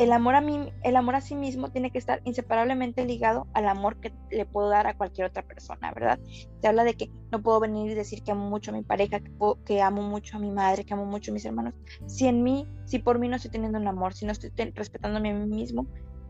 el 0.00 0.12
amor 0.12 0.34
a 0.34 0.40
mí, 0.40 0.72
el 0.82 0.96
amor 0.96 1.14
a 1.14 1.20
sí 1.20 1.34
mismo 1.34 1.70
tiene 1.70 1.90
que 1.90 1.98
estar 1.98 2.22
inseparablemente 2.24 3.04
ligado 3.04 3.46
al 3.52 3.68
amor 3.68 4.00
que 4.00 4.12
le 4.30 4.46
puedo 4.46 4.70
dar 4.70 4.86
a 4.86 4.96
cualquier 4.96 5.26
otra 5.26 5.42
persona, 5.42 5.92
¿verdad? 5.92 6.18
Te 6.62 6.68
habla 6.68 6.84
de 6.84 6.94
que 6.94 7.10
no 7.30 7.42
puedo 7.42 7.60
venir 7.60 7.90
y 7.90 7.94
decir 7.94 8.22
que 8.22 8.32
amo 8.32 8.48
mucho 8.48 8.70
a 8.70 8.74
mi 8.74 8.82
pareja, 8.82 9.20
que, 9.20 9.30
que 9.66 9.82
amo 9.82 10.00
mucho 10.00 10.38
a 10.38 10.40
mi 10.40 10.50
madre, 10.50 10.84
que 10.84 10.94
amo 10.94 11.04
mucho 11.04 11.32
a 11.32 11.34
mis 11.34 11.44
hermanos. 11.44 11.74
Si 12.06 12.26
en 12.26 12.42
mí, 12.42 12.66
si 12.86 12.98
por 12.98 13.18
mí 13.18 13.28
no 13.28 13.36
estoy 13.36 13.50
teniendo 13.50 13.78
un 13.78 13.88
amor, 13.88 14.14
si 14.14 14.24
no 14.24 14.32
estoy 14.32 14.50
respetándome 14.74 15.32
a 15.32 15.34
mí 15.34 15.46
mismo 15.46 15.86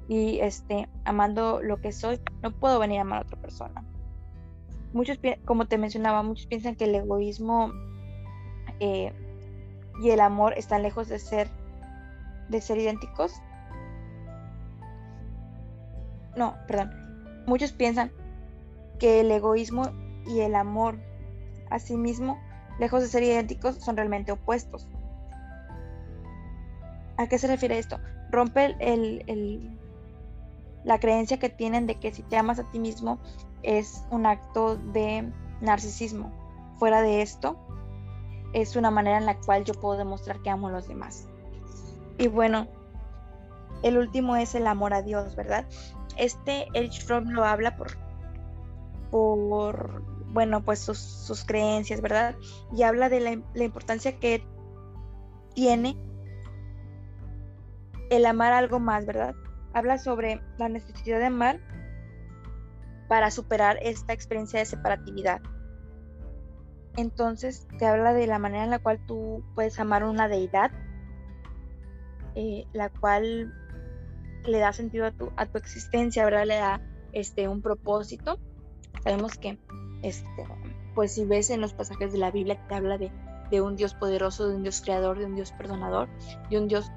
y 0.09 0.41
este, 0.41 0.89
amando 1.05 1.63
lo 1.63 1.81
que 1.81 1.93
soy, 1.93 2.21
no 2.43 2.51
puedo 2.51 2.81
venir 2.81 2.99
a 2.99 3.03
amar 3.03 3.19
a 3.21 3.23
otra 3.23 3.41
persona 3.41 3.85
muchos, 4.93 5.19
como 5.45 5.67
te 5.67 5.79
mencionaba, 5.79 6.23
muchos 6.23 6.47
piensan 6.47 6.77
que 6.77 6.85
el 6.85 6.95
egoísmo 6.95 7.73
eh, 8.81 9.13
y 10.03 10.11
el 10.11 10.21
amor 10.21 10.55
están 10.57 10.83
lejos 10.83 11.09
de 11.09 11.19
ser, 11.19 11.49
de 12.49 12.61
ser 12.61 12.79
idénticos. 12.79 13.35
No, 16.37 16.57
perdón. 16.67 17.45
Muchos 17.47 17.73
piensan 17.73 18.13
que 18.99 19.21
el 19.21 19.31
egoísmo 19.31 19.91
y 20.27 20.41
el 20.41 20.55
amor 20.55 20.99
a 21.71 21.79
sí 21.79 21.97
mismo, 21.97 22.39
lejos 22.79 23.03
de 23.03 23.09
ser 23.09 23.23
idénticos, 23.23 23.77
son 23.77 23.97
realmente 23.97 24.33
opuestos. 24.33 24.89
¿A 27.17 27.27
qué 27.29 27.39
se 27.39 27.47
refiere 27.47 27.79
esto? 27.79 27.99
Rompe 28.31 28.77
el, 28.81 29.79
la 30.85 30.99
creencia 30.99 31.39
que 31.39 31.51
tienen 31.51 31.87
de 31.87 31.97
que 31.97 32.13
si 32.13 32.23
te 32.23 32.37
amas 32.37 32.59
a 32.59 32.71
ti 32.71 32.79
mismo 32.79 33.19
es 33.63 34.05
un 34.11 34.27
acto 34.27 34.77
de 34.77 35.31
narcisismo. 35.61 36.33
Fuera 36.79 37.03
de 37.03 37.23
esto, 37.23 37.57
es 38.53 38.77
una 38.77 38.91
manera 38.91 39.19
en 39.19 39.27
la 39.27 39.39
cual 39.39 39.65
yo 39.65 39.75
puedo 39.75 39.99
demostrar 39.99 40.41
que 40.41 40.51
amo 40.51 40.69
a 40.69 40.73
los 40.73 40.89
demás. 40.89 41.29
Y 42.19 42.29
bueno, 42.29 42.69
el 43.83 43.99
último 43.99 44.37
es 44.37 44.55
el 44.55 44.67
amor 44.67 44.95
a 44.95 45.03
Dios, 45.03 45.37
¿verdad? 45.37 45.67
Este 46.17 46.67
Erich 46.75 47.05
Fromm 47.05 47.31
lo 47.31 47.45
habla 47.45 47.77
por, 47.77 47.97
por 49.11 50.03
bueno, 50.33 50.63
pues 50.63 50.81
sus, 50.81 51.45
creencias, 51.47 52.01
¿verdad? 52.01 52.37
Y 52.75 52.83
habla 52.83 53.09
de 53.09 53.21
la, 53.21 53.41
la 53.55 53.65
importancia 53.65 54.19
que 54.19 54.45
tiene 55.55 55.97
el 58.11 58.27
amar 58.27 58.53
algo 58.53 58.81
más, 58.81 59.07
¿verdad? 59.07 59.35
Habla 59.73 59.99
sobre 59.99 60.41
la 60.59 60.69
necesidad 60.69 61.19
de 61.19 61.27
amar 61.27 61.61
para 63.11 63.33
superar 63.33 63.77
esta 63.83 64.13
experiencia 64.13 64.61
de 64.61 64.67
separatividad. 64.67 65.41
Entonces 66.97 67.67
te 67.77 67.85
habla 67.85 68.13
de 68.13 68.29
la 68.29 68.39
manera 68.39 68.63
en 68.63 68.71
la 68.71 68.79
cual 68.79 69.05
tú 69.05 69.43
puedes 69.57 69.81
amar 69.81 70.05
una 70.05 70.29
deidad, 70.29 70.71
eh, 72.37 72.67
la 72.73 72.89
cual 72.89 73.53
le 74.47 74.59
da 74.61 74.73
sentido 74.73 75.07
a 75.07 75.11
tu, 75.11 75.33
a 75.37 75.47
tu 75.47 75.59
existencia, 75.59 76.25
¿verdad? 76.25 76.47
Le 76.47 76.55
da 76.55 76.81
este, 77.11 77.49
un 77.49 77.63
propósito. 77.63 78.39
Sabemos 79.03 79.37
que, 79.39 79.59
este, 80.05 80.47
pues 80.95 81.13
si 81.13 81.25
ves 81.25 81.51
en 81.51 81.61
los 81.61 81.75
pasajes 81.75 82.13
de 82.13 82.19
la 82.19 82.31
Biblia 82.31 82.63
que 82.63 82.69
te 82.69 82.75
habla 82.77 82.97
de, 82.97 83.11
de 83.51 83.61
un 83.61 83.75
Dios 83.75 83.93
poderoso, 83.95 84.49
de 84.49 84.55
un 84.55 84.63
Dios 84.63 84.83
creador, 84.83 85.19
de 85.19 85.25
un 85.25 85.35
Dios 85.35 85.51
perdonador, 85.51 86.09
de 86.49 86.59
un 86.61 86.69
Dios 86.69 86.89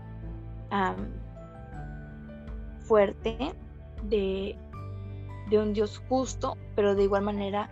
fuerte, 2.82 3.55
de 4.03 4.60
de 5.50 5.60
un 5.60 5.74
Dios 5.74 6.02
justo, 6.10 6.58
pero 6.76 6.96
de 6.96 7.04
igual 7.04 7.24
manera 7.24 7.70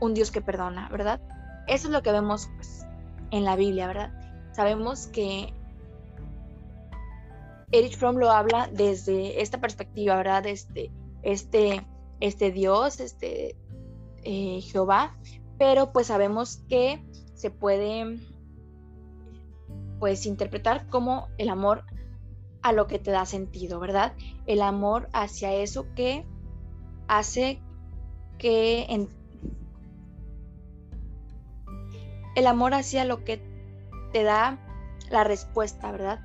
un 0.00 0.14
Dios 0.14 0.30
que 0.30 0.40
perdona, 0.40 0.88
¿verdad? 0.90 1.20
Eso 1.66 1.88
es 1.88 1.92
lo 1.92 2.02
que 2.02 2.12
vemos 2.12 2.48
pues, 2.56 2.86
en 3.30 3.44
la 3.44 3.56
Biblia, 3.56 3.86
¿verdad? 3.86 4.12
Sabemos 4.52 5.06
que 5.08 5.52
Erich 7.70 7.96
Fromm 7.96 8.16
lo 8.16 8.30
habla 8.30 8.68
desde 8.72 9.42
esta 9.42 9.60
perspectiva, 9.60 10.16
¿verdad? 10.16 10.42
Desde 10.42 10.90
este, 11.22 11.86
este 12.20 12.50
Dios, 12.50 13.00
este 13.00 13.56
eh, 14.22 14.60
Jehová, 14.62 15.16
pero 15.58 15.92
pues 15.92 16.06
sabemos 16.06 16.58
que 16.68 17.04
se 17.34 17.50
puede 17.50 18.18
pues 19.98 20.26
interpretar 20.26 20.86
como 20.88 21.28
el 21.38 21.48
amor 21.48 21.84
a 22.62 22.72
lo 22.72 22.86
que 22.86 22.98
te 22.98 23.10
da 23.10 23.26
sentido, 23.26 23.80
¿verdad? 23.80 24.14
El 24.46 24.62
amor 24.62 25.08
hacia 25.12 25.52
eso 25.54 25.86
que 25.94 26.26
hace 27.06 27.60
que 28.38 28.86
el 32.34 32.46
amor 32.46 32.74
hacia 32.74 33.04
lo 33.04 33.24
que 33.24 33.42
te 34.12 34.22
da 34.22 34.58
la 35.10 35.24
respuesta, 35.24 35.90
¿verdad? 35.90 36.20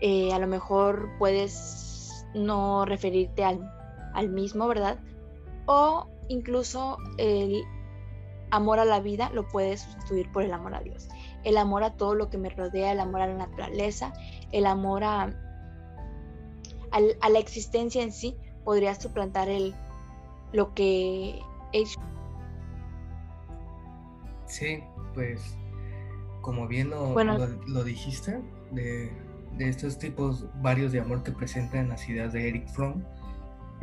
Eh, 0.00 0.32
a 0.32 0.38
lo 0.38 0.46
mejor 0.46 1.10
puedes 1.18 2.24
no 2.34 2.84
referirte 2.84 3.44
al, 3.44 3.70
al 4.14 4.28
mismo, 4.30 4.66
¿verdad? 4.68 4.98
O 5.66 6.08
incluso 6.28 6.98
el 7.18 7.62
amor 8.50 8.78
a 8.78 8.84
la 8.84 9.00
vida 9.00 9.30
lo 9.34 9.46
puedes 9.48 9.82
sustituir 9.82 10.30
por 10.32 10.42
el 10.42 10.52
amor 10.52 10.74
a 10.74 10.80
Dios. 10.80 11.08
El 11.44 11.58
amor 11.58 11.84
a 11.84 11.94
todo 11.94 12.14
lo 12.14 12.30
que 12.30 12.38
me 12.38 12.48
rodea, 12.48 12.92
el 12.92 13.00
amor 13.00 13.20
a 13.20 13.26
la 13.26 13.34
naturaleza, 13.34 14.12
el 14.52 14.66
amor 14.66 15.04
a, 15.04 15.34
a, 16.92 17.28
la 17.28 17.38
existencia 17.38 18.02
en 18.02 18.12
sí 18.12 18.36
podría 18.64 18.94
suplantar 18.94 19.48
el, 19.48 19.74
lo 20.52 20.74
que 20.74 21.40
Sí, 24.46 24.82
pues 25.14 25.40
como 26.40 26.66
bien 26.66 26.90
lo, 26.90 27.14
lo, 27.66 27.84
dijiste, 27.84 28.40
de, 28.72 29.10
de, 29.58 29.68
estos 29.68 29.98
tipos 29.98 30.46
varios 30.62 30.92
de 30.92 31.00
amor 31.00 31.22
que 31.22 31.32
presentan 31.32 31.90
las 31.90 32.08
ideas 32.08 32.32
de 32.32 32.48
Eric 32.48 32.68
Fromm, 32.68 33.02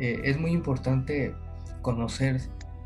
eh, 0.00 0.20
es 0.24 0.38
muy 0.38 0.50
importante 0.50 1.34
conocer 1.82 2.40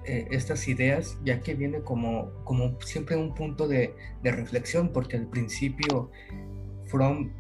eh, 0.05 0.29
estas 0.31 0.69
ideas, 0.69 1.17
ya 1.25 1.41
que 1.41 1.55
viene 1.55 1.81
como, 1.81 2.31
como 2.45 2.81
siempre 2.83 3.17
un 3.17 3.35
punto 3.35 3.69
de, 3.69 3.95
de 4.23 4.33
reflexión, 4.33 4.91
porque 4.93 5.17
al 5.17 5.27
principio 5.27 6.11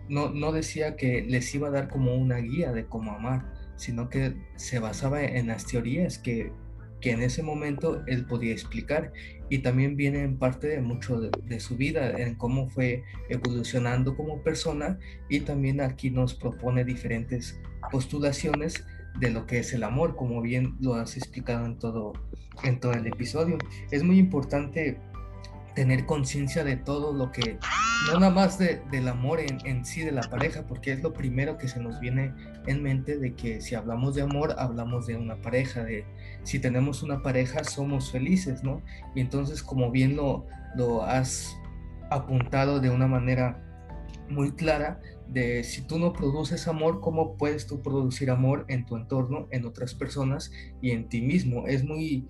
No, 0.08 0.52
decía 0.52 0.96
que 0.96 1.22
les 1.22 1.54
iba 1.54 1.68
a 1.68 1.70
dar 1.70 1.88
como 1.88 2.14
una 2.14 2.36
guía 2.36 2.72
de 2.72 2.86
cómo 2.86 3.12
amar, 3.12 3.52
sino 3.76 4.08
que 4.08 4.36
se 4.56 4.78
basaba 4.78 5.22
en 5.22 5.48
las 5.48 5.66
teorías 5.66 6.18
que, 6.18 6.52
que 7.00 7.12
en 7.12 7.22
ese 7.22 7.42
momento 7.42 8.02
él 8.06 8.26
podía 8.26 8.52
explicar 8.52 9.12
y 9.48 9.58
también 9.58 9.96
viene 9.96 10.22
en 10.22 10.38
parte 10.38 10.68
de 10.68 10.80
mucho 10.80 11.20
de, 11.20 11.60
su 11.60 11.76
vida, 11.76 12.10
en 12.10 12.36
cómo 12.36 12.68
fue 12.68 13.02
evolucionando 13.28 14.16
como 14.16 14.42
persona 14.42 14.98
y 15.28 15.40
también 15.40 15.80
aquí 15.80 16.10
nos 16.10 16.34
propone 16.34 16.84
diferentes 16.84 17.60
postulaciones 17.90 18.84
de 19.18 19.30
lo 19.30 19.46
que 19.46 19.58
es 19.58 19.72
el 19.72 19.82
amor, 19.82 20.14
como 20.14 20.40
bien 20.40 20.76
lo 20.80 20.94
has 20.94 21.16
explicado 21.16 21.66
en 21.66 21.78
todo, 21.78 22.12
en 22.62 22.78
todo 22.78 22.92
el 22.92 23.06
episodio. 23.08 23.58
Es 23.90 24.04
muy 24.04 24.18
importante 24.18 25.00
tener 25.80 26.04
conciencia 26.04 26.62
de 26.62 26.76
todo 26.76 27.14
lo 27.14 27.32
que, 27.32 27.58
no 28.12 28.20
nada 28.20 28.30
más 28.30 28.58
de, 28.58 28.82
del 28.90 29.08
amor 29.08 29.40
en, 29.40 29.66
en, 29.66 29.86
sí 29.86 30.02
de 30.02 30.12
la 30.12 30.20
pareja, 30.20 30.66
porque 30.66 30.92
es 30.92 31.02
lo 31.02 31.14
primero 31.14 31.56
que 31.56 31.68
se 31.68 31.80
nos 31.80 31.98
viene 32.00 32.34
en 32.66 32.82
mente 32.82 33.16
de 33.16 33.34
que 33.34 33.62
si 33.62 33.74
hablamos 33.74 34.14
de 34.14 34.20
amor, 34.20 34.54
hablamos 34.58 35.06
de 35.06 35.16
una 35.16 35.36
pareja, 35.36 35.82
de 35.82 36.04
si 36.42 36.58
tenemos 36.58 37.02
una 37.02 37.22
pareja, 37.22 37.64
somos 37.64 38.12
felices, 38.12 38.62
¿no? 38.62 38.82
Y 39.14 39.22
entonces, 39.22 39.62
como 39.62 39.90
bien 39.90 40.16
lo, 40.16 40.44
lo 40.76 41.02
has 41.02 41.56
apuntado 42.10 42.78
de 42.80 42.90
una 42.90 43.06
manera 43.06 43.58
muy 44.28 44.52
clara, 44.52 45.00
de 45.28 45.64
si 45.64 45.80
tú 45.80 45.98
no 45.98 46.12
produces 46.12 46.68
amor, 46.68 47.00
¿cómo 47.00 47.38
puedes 47.38 47.66
tú 47.66 47.80
producir 47.80 48.30
amor 48.30 48.66
en 48.68 48.84
tu 48.84 48.96
entorno, 48.96 49.48
en 49.50 49.64
otras 49.64 49.94
personas 49.94 50.52
y 50.82 50.90
en 50.90 51.08
ti 51.08 51.22
mismo? 51.22 51.66
Es 51.68 51.84
muy 51.84 52.28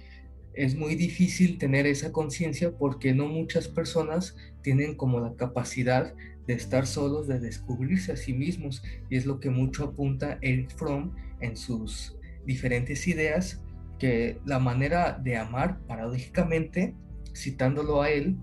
es 0.55 0.75
muy 0.75 0.95
difícil 0.95 1.59
tener 1.59 1.87
esa 1.87 2.13
conciencia 2.13 2.73
porque 2.77 3.15
no 3.15 3.27
muchas 3.27 3.69
personas 3.69 4.37
tienen 4.63 4.97
como 4.97 5.21
la 5.21 5.35
capacidad 5.35 6.15
de 6.47 6.55
estar 6.55 6.87
solos, 6.87 7.29
de 7.29 7.39
descubrirse 7.39 8.13
a 8.13 8.17
sí 8.17 8.33
mismos. 8.33 8.83
Y 9.09 9.17
es 9.17 9.27
lo 9.27 9.41
que 9.41 9.51
mucho 9.51 9.85
apunta 9.85 10.39
Eric 10.43 10.71
Fromm 10.77 11.15
en 11.41 11.57
sus 11.57 12.19
diferentes 12.45 13.07
ideas, 13.07 13.63
que 13.99 14.39
la 14.45 14.59
manera 14.59 15.19
de 15.23 15.37
amar, 15.37 15.79
paradójicamente, 15.87 16.95
citándolo 17.35 18.03
a 18.03 18.11
él, 18.11 18.37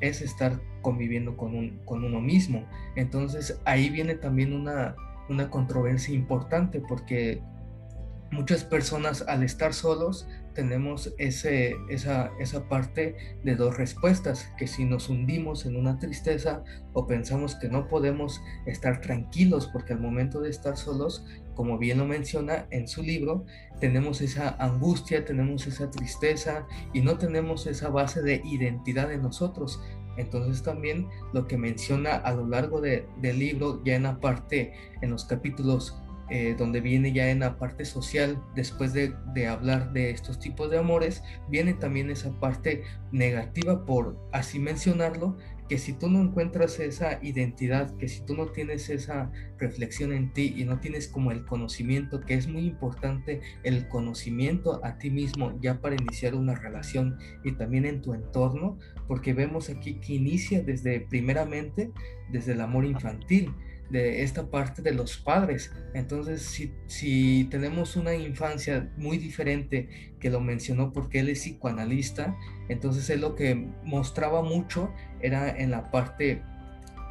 es 0.00 0.20
estar 0.20 0.60
conviviendo 0.80 1.36
con, 1.36 1.54
un, 1.54 1.78
con 1.84 2.04
uno 2.04 2.20
mismo. 2.20 2.66
Entonces 2.96 3.60
ahí 3.64 3.88
viene 3.88 4.16
también 4.16 4.52
una, 4.52 4.96
una 5.28 5.48
controversia 5.48 6.14
importante 6.14 6.80
porque 6.80 7.40
muchas 8.32 8.64
personas 8.64 9.22
al 9.28 9.42
estar 9.42 9.74
solos 9.74 10.26
tenemos 10.54 11.14
esa, 11.18 12.30
esa 12.38 12.68
parte 12.68 13.16
de 13.42 13.56
dos 13.56 13.76
respuestas, 13.76 14.50
que 14.58 14.66
si 14.66 14.84
nos 14.84 15.08
hundimos 15.08 15.66
en 15.66 15.76
una 15.76 15.98
tristeza 15.98 16.62
o 16.92 17.06
pensamos 17.06 17.54
que 17.56 17.68
no 17.68 17.88
podemos 17.88 18.42
estar 18.66 19.00
tranquilos 19.00 19.68
porque 19.72 19.92
al 19.92 20.00
momento 20.00 20.40
de 20.40 20.50
estar 20.50 20.76
solos, 20.76 21.24
como 21.54 21.78
bien 21.78 21.98
lo 21.98 22.06
menciona 22.06 22.66
en 22.70 22.88
su 22.88 23.02
libro, 23.02 23.44
tenemos 23.80 24.20
esa 24.20 24.56
angustia, 24.58 25.24
tenemos 25.24 25.66
esa 25.66 25.90
tristeza 25.90 26.66
y 26.92 27.00
no 27.00 27.18
tenemos 27.18 27.66
esa 27.66 27.88
base 27.88 28.22
de 28.22 28.42
identidad 28.44 29.12
en 29.12 29.22
nosotros. 29.22 29.82
Entonces 30.16 30.62
también 30.62 31.08
lo 31.32 31.46
que 31.46 31.56
menciona 31.56 32.16
a 32.16 32.32
lo 32.32 32.46
largo 32.46 32.80
de, 32.80 33.06
del 33.20 33.38
libro, 33.38 33.82
ya 33.84 33.96
en 33.96 34.02
la 34.04 34.20
parte, 34.20 34.72
en 35.00 35.10
los 35.10 35.24
capítulos 35.24 36.02
eh, 36.30 36.54
donde 36.56 36.80
viene 36.80 37.12
ya 37.12 37.30
en 37.30 37.40
la 37.40 37.58
parte 37.58 37.84
social, 37.84 38.42
después 38.54 38.92
de, 38.92 39.14
hablar 39.46 39.92
de 39.92 40.10
estos 40.10 40.38
tipos 40.38 40.70
de 40.70 40.78
amores, 40.78 41.22
viene 41.48 41.74
también 41.74 42.10
esa 42.10 42.30
parte 42.40 42.82
negativa, 43.10 43.84
por 43.84 44.16
así 44.32 44.58
mencionarlo, 44.58 45.36
que 45.68 45.78
si 45.78 45.92
tú 45.92 46.08
no 46.08 46.20
encuentras 46.20 46.78
esa 46.80 47.18
identidad, 47.22 47.96
que 47.96 48.08
si 48.08 48.24
tú 48.24 48.36
no 48.36 48.46
tienes 48.46 48.90
esa 48.90 49.30
reflexión 49.58 50.12
en 50.12 50.32
ti 50.32 50.54
y 50.56 50.64
no 50.64 50.80
tienes 50.80 51.08
como 51.08 51.32
el 51.32 51.44
conocimiento, 51.44 52.20
que 52.20 52.34
es 52.34 52.46
muy 52.46 52.66
importante 52.66 53.40
el 53.62 53.88
conocimiento 53.88 54.84
a 54.84 54.98
ti 54.98 55.10
mismo 55.10 55.58
ya 55.60 55.80
para 55.80 55.96
iniciar 55.96 56.34
una 56.34 56.54
relación 56.54 57.18
y 57.42 57.52
también 57.52 57.86
en 57.86 58.02
tu 58.02 58.12
entorno, 58.14 58.78
porque 59.06 59.32
vemos 59.32 59.70
aquí 59.70 59.94
que 59.94 60.14
inicia 60.14 60.62
desde 60.62 61.00
primeramente 61.00 61.90
desde 62.30 62.52
el 62.52 62.60
amor 62.60 62.84
infantil 62.84 63.54
de 63.92 64.22
esta 64.22 64.50
parte 64.50 64.82
de 64.82 64.92
los 64.92 65.18
padres. 65.18 65.70
Entonces, 65.94 66.42
si, 66.42 66.72
si 66.86 67.44
tenemos 67.50 67.94
una 67.96 68.14
infancia 68.14 68.90
muy 68.96 69.18
diferente, 69.18 70.14
que 70.18 70.30
lo 70.30 70.40
mencionó 70.40 70.92
porque 70.92 71.20
él 71.20 71.28
es 71.28 71.40
psicoanalista, 71.40 72.36
entonces 72.68 73.08
él 73.10 73.20
lo 73.20 73.34
que 73.34 73.54
mostraba 73.84 74.42
mucho 74.42 74.92
era 75.20 75.50
en 75.56 75.70
la 75.70 75.90
parte 75.90 76.42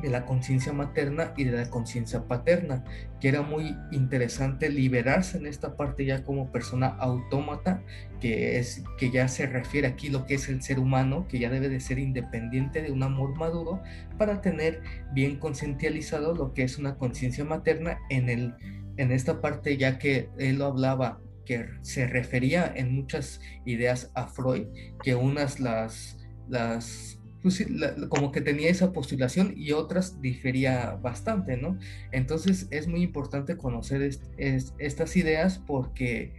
de 0.01 0.09
la 0.09 0.25
conciencia 0.25 0.73
materna 0.73 1.33
y 1.37 1.43
de 1.43 1.51
la 1.51 1.69
conciencia 1.69 2.27
paterna, 2.27 2.83
que 3.19 3.29
era 3.29 3.41
muy 3.41 3.75
interesante 3.91 4.69
liberarse 4.69 5.37
en 5.37 5.45
esta 5.45 5.75
parte 5.75 6.05
ya 6.05 6.23
como 6.23 6.51
persona 6.51 6.87
autómata, 6.87 7.83
que 8.19 8.57
es 8.57 8.83
que 8.97 9.11
ya 9.11 9.27
se 9.27 9.45
refiere 9.45 9.87
aquí 9.87 10.09
lo 10.09 10.25
que 10.25 10.35
es 10.35 10.49
el 10.49 10.61
ser 10.61 10.79
humano, 10.79 11.27
que 11.27 11.39
ya 11.39 11.49
debe 11.49 11.69
de 11.69 11.79
ser 11.79 11.99
independiente 11.99 12.81
de 12.81 12.91
un 12.91 13.03
amor 13.03 13.35
maduro 13.37 13.81
para 14.17 14.41
tener 14.41 14.81
bien 15.13 15.37
conscientizado 15.37 16.35
lo 16.35 16.53
que 16.53 16.63
es 16.63 16.77
una 16.77 16.95
conciencia 16.95 17.45
materna 17.45 17.99
en 18.09 18.29
el 18.29 18.53
en 18.97 19.11
esta 19.11 19.41
parte 19.41 19.77
ya 19.77 19.97
que 19.97 20.29
él 20.37 20.57
lo 20.57 20.65
hablaba 20.65 21.19
que 21.45 21.65
se 21.81 22.07
refería 22.07 22.71
en 22.75 22.93
muchas 22.93 23.39
ideas 23.65 24.11
a 24.13 24.27
Freud, 24.27 24.67
que 25.01 25.15
unas 25.15 25.59
las 25.59 26.17
las 26.47 27.20
pues 27.41 27.65
como 28.09 28.31
que 28.31 28.41
tenía 28.41 28.69
esa 28.69 28.91
postulación 28.93 29.53
y 29.55 29.71
otras 29.71 30.21
difería 30.21 30.97
bastante, 31.01 31.57
¿no? 31.57 31.77
Entonces 32.11 32.67
es 32.69 32.87
muy 32.87 33.01
importante 33.01 33.57
conocer 33.57 34.09
estas 34.37 35.17
ideas 35.17 35.59
porque 35.65 36.33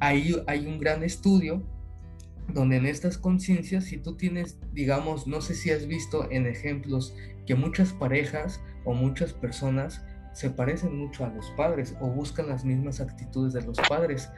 ahí 0.00 0.36
hay 0.46 0.66
un 0.66 0.78
gran 0.78 1.04
estudio 1.04 1.62
donde 2.52 2.76
en 2.76 2.86
estas 2.86 3.18
conciencias, 3.18 3.84
si 3.84 3.98
tú 3.98 4.16
tienes, 4.16 4.58
digamos, 4.72 5.26
no 5.26 5.40
sé 5.40 5.54
si 5.54 5.70
has 5.70 5.86
visto 5.86 6.30
en 6.30 6.46
ejemplos 6.46 7.14
que 7.46 7.54
muchas 7.54 7.92
parejas 7.92 8.60
o 8.84 8.94
muchas 8.94 9.32
personas 9.32 10.02
se 10.32 10.50
parecen 10.50 10.96
mucho 10.96 11.24
a 11.24 11.28
los 11.28 11.50
padres 11.52 11.94
o 12.00 12.08
buscan 12.08 12.48
las 12.48 12.64
mismas 12.64 13.00
actitudes 13.00 13.52
de 13.52 13.62
los 13.62 13.76
padres 13.88 14.30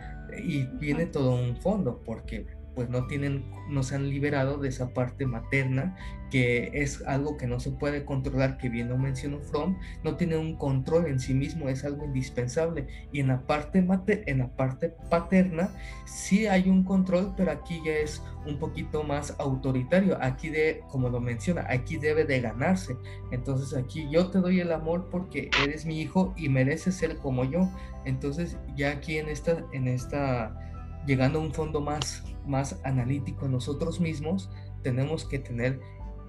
y 0.43 0.65
viene 0.79 1.07
todo 1.07 1.35
un 1.35 1.57
fondo 1.57 2.03
porque 2.05 2.47
pues 2.75 2.89
no 2.89 3.07
tienen, 3.07 3.45
no 3.69 3.83
se 3.83 3.95
han 3.95 4.09
liberado 4.09 4.59
de 4.59 4.69
esa 4.69 4.93
parte 4.93 5.27
materna, 5.27 5.97
que 6.31 6.71
es 6.73 7.03
algo 7.07 7.37
que 7.37 7.47
no 7.47 7.59
se 7.59 7.73
puede 7.73 8.05
controlar, 8.05 8.57
que 8.57 8.69
bien 8.69 8.89
lo 8.89 8.97
mencionó 8.97 9.41
Fromm, 9.41 9.77
no 10.05 10.17
tiene 10.17 10.37
un 10.37 10.57
control 10.57 11.07
en 11.07 11.19
sí 11.19 11.35
mismo, 11.35 11.69
es 11.69 11.85
algo 11.85 12.05
indispensable. 12.05 12.87
Y 13.13 13.21
en 13.21 13.29
la 13.29 13.47
parte 13.47 13.83
mate, 13.83 14.23
en 14.31 14.39
la 14.39 14.49
parte 14.49 14.95
paterna 15.11 15.71
sí 16.05 16.47
hay 16.47 16.69
un 16.69 16.85
control, 16.85 17.35
pero 17.37 17.51
aquí 17.51 17.81
ya 17.85 17.93
es 17.93 18.23
un 18.47 18.59
poquito 18.59 19.03
más 19.03 19.35
autoritario. 19.39 20.17
Aquí 20.23 20.49
de, 20.51 20.83
como 20.89 21.09
lo 21.09 21.21
menciona, 21.21 21.67
aquí 21.69 21.97
debe 21.97 22.25
de 22.25 22.41
ganarse. 22.41 22.97
Entonces 23.33 23.77
aquí 23.77 24.09
yo 24.11 24.29
te 24.29 24.39
doy 24.39 24.61
el 24.61 24.73
amor 24.73 25.09
porque 25.11 25.51
eres 25.63 25.85
mi 25.85 26.01
hijo 26.01 26.33
y 26.37 26.49
mereces 26.49 26.95
ser 26.95 27.17
como 27.17 27.45
yo. 27.45 27.69
Entonces 28.05 28.57
ya 28.77 28.93
aquí 28.93 29.19
en 29.19 29.29
esta, 29.29 29.65
en 29.73 29.89
esta 29.89 30.70
llegando 31.07 31.39
a 31.39 31.43
un 31.43 31.53
fondo 31.53 31.81
más, 31.81 32.25
más 32.47 32.81
analítico 32.85 33.49
nosotros 33.49 34.01
mismos, 34.01 34.51
tenemos 34.83 35.25
que 35.25 35.39
tener 35.39 35.81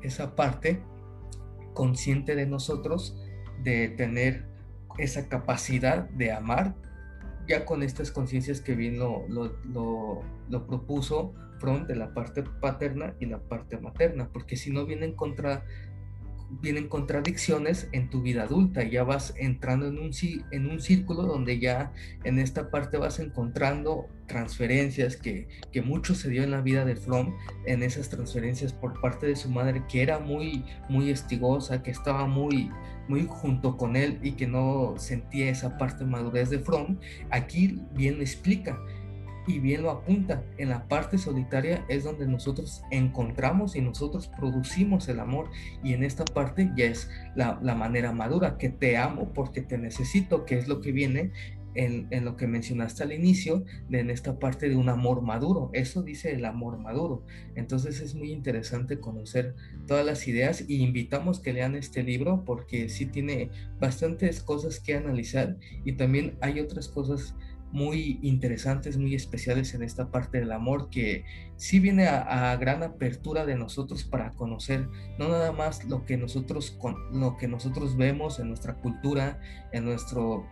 esa 0.02 0.36
parte 0.36 0.82
consciente 1.74 2.36
de 2.36 2.46
nosotros, 2.46 3.18
de 3.64 3.90
tener 3.90 4.46
esa 4.98 5.30
capacidad 5.30 6.10
de 6.10 6.32
amar, 6.32 6.76
ya 7.48 7.66
con 7.66 7.84
estas 7.84 8.12
conciencias 8.12 8.62
que 8.62 8.76
bien 8.76 9.00
lo, 9.00 9.28
lo, 9.28 10.22
lo, 10.50 10.68
propuso 10.68 11.34
Front 11.60 11.88
de 11.88 11.96
la 11.96 12.14
parte 12.14 12.44
paterna 12.44 13.16
y 13.20 13.26
la 13.26 13.40
parte 13.40 13.78
materna, 13.78 14.30
porque 14.32 14.56
si 14.56 14.72
no 14.72 14.86
vienen 14.86 15.16
contra 15.16 15.64
vienen 16.60 16.90
contradicciones 16.90 17.88
en 17.92 18.10
tu 18.10 18.22
vida 18.22 18.44
adulta, 18.44 18.84
ya 18.84 19.04
vas 19.04 19.34
entrando 19.38 19.88
en 19.88 20.00
un, 20.00 20.12
en 20.52 20.70
un 20.70 20.82
círculo 20.82 21.24
donde 21.24 21.60
ya 21.60 21.94
en 22.24 22.40
esta 22.40 22.70
parte 22.70 22.98
vas 22.98 23.20
encontrando 23.20 24.08
transferencias 24.28 25.16
que, 25.16 25.48
que 25.72 25.82
mucho 25.82 26.16
se 26.16 26.30
dio 26.30 26.44
en 26.44 26.52
la 26.52 26.62
vida 26.62 26.84
de 26.86 26.96
From, 26.96 27.36
en 27.66 27.84
esas 27.84 28.10
transferencias 28.10 28.74
por 28.74 29.00
parte 29.00 29.28
de 29.28 29.36
su 29.36 29.50
madre, 29.50 29.84
que 29.90 30.02
era 30.02 30.20
muy, 30.20 30.66
muy 30.90 31.10
estigosa, 31.10 31.84
que 31.84 31.92
estaba 31.92 32.26
muy, 32.28 32.70
muy 33.08 33.28
junto 33.30 33.78
con 33.78 33.96
él 33.96 34.20
y 34.22 34.34
que 34.34 34.48
no 34.48 34.96
sentía 34.98 35.50
esa 35.50 35.78
parte 35.78 36.06
madurez 36.06 36.50
de 36.50 36.60
From, 36.60 36.98
aquí 37.30 37.82
bien 37.94 38.22
explica 38.22 38.78
y 39.48 39.60
bien 39.60 39.84
lo 39.84 39.92
apunta, 39.92 40.44
en 40.58 40.70
la 40.70 40.88
parte 40.88 41.18
solitaria 41.18 41.86
es 41.90 42.04
donde 42.04 42.28
nosotros 42.28 42.84
encontramos 42.92 43.76
y 43.76 43.82
nosotros 43.82 44.28
producimos 44.28 45.08
el 45.08 45.20
amor 45.20 45.50
y 45.84 45.94
en 45.94 46.04
esta 46.04 46.26
parte 46.26 46.72
ya 46.76 46.86
es 46.86 47.10
la, 47.36 47.56
manera 47.76 48.12
madura, 48.12 48.58
que 48.58 48.70
te 48.70 48.98
amo 48.98 49.34
porque 49.34 49.62
te 49.62 49.78
necesito, 49.78 50.46
que 50.46 50.58
es 50.58 50.68
lo 50.68 50.82
que 50.82 50.92
viene 50.92 51.32
en, 51.74 52.08
en, 52.12 52.26
lo 52.26 52.36
que 52.36 52.48
mencionaste 52.48 53.04
al 53.04 53.14
inicio, 53.14 53.64
de 53.90 54.02
en 54.02 54.10
esta 54.10 54.38
parte 54.38 54.68
de 54.70 54.76
un 54.76 54.90
amor 54.90 55.22
maduro. 55.22 55.70
Eso 55.74 56.04
dice 56.04 56.34
el 56.34 56.44
amor 56.46 56.78
maduro. 56.78 57.24
Entonces 57.56 58.02
es 58.02 58.14
muy 58.14 58.32
interesante 58.32 59.00
conocer 59.00 59.56
todas 59.88 60.06
las 60.06 60.28
ideas 60.28 60.66
y 60.68 60.84
invitamos 60.84 61.40
que 61.40 61.54
lean 61.54 61.76
este 61.76 62.04
libro 62.04 62.44
porque 62.46 62.90
sí 62.90 63.06
tiene 63.06 63.50
bastantes 63.80 64.44
cosas 64.44 64.80
que 64.80 64.96
analizar 64.96 65.58
y 65.86 65.94
también 65.94 66.38
hay 66.42 66.60
otras 66.60 66.90
cosas 66.90 67.36
muy 67.72 68.20
interesantes, 68.22 68.98
muy 68.98 69.16
especiales 69.16 69.74
en 69.74 69.84
esta 69.84 70.12
parte 70.12 70.40
del 70.40 70.52
amor 70.52 70.90
que 70.90 71.26
sí 71.56 71.80
viene 71.80 72.08
a, 72.08 72.56
gran 72.58 72.84
apertura 72.84 73.46
de 73.46 73.56
nosotros 73.56 74.04
para 74.04 74.32
conocer 74.32 74.88
no 75.18 75.30
nada 75.30 75.52
más 75.52 75.86
lo 75.86 76.06
que 76.06 76.18
nosotros 76.18 76.72
con, 76.72 76.96
lo 77.20 77.38
que 77.38 77.48
nosotros 77.48 77.96
vemos 77.96 78.40
en 78.40 78.50
nuestra 78.50 78.76
cultura, 78.76 79.40
en 79.72 79.86
nuestro 79.86 80.46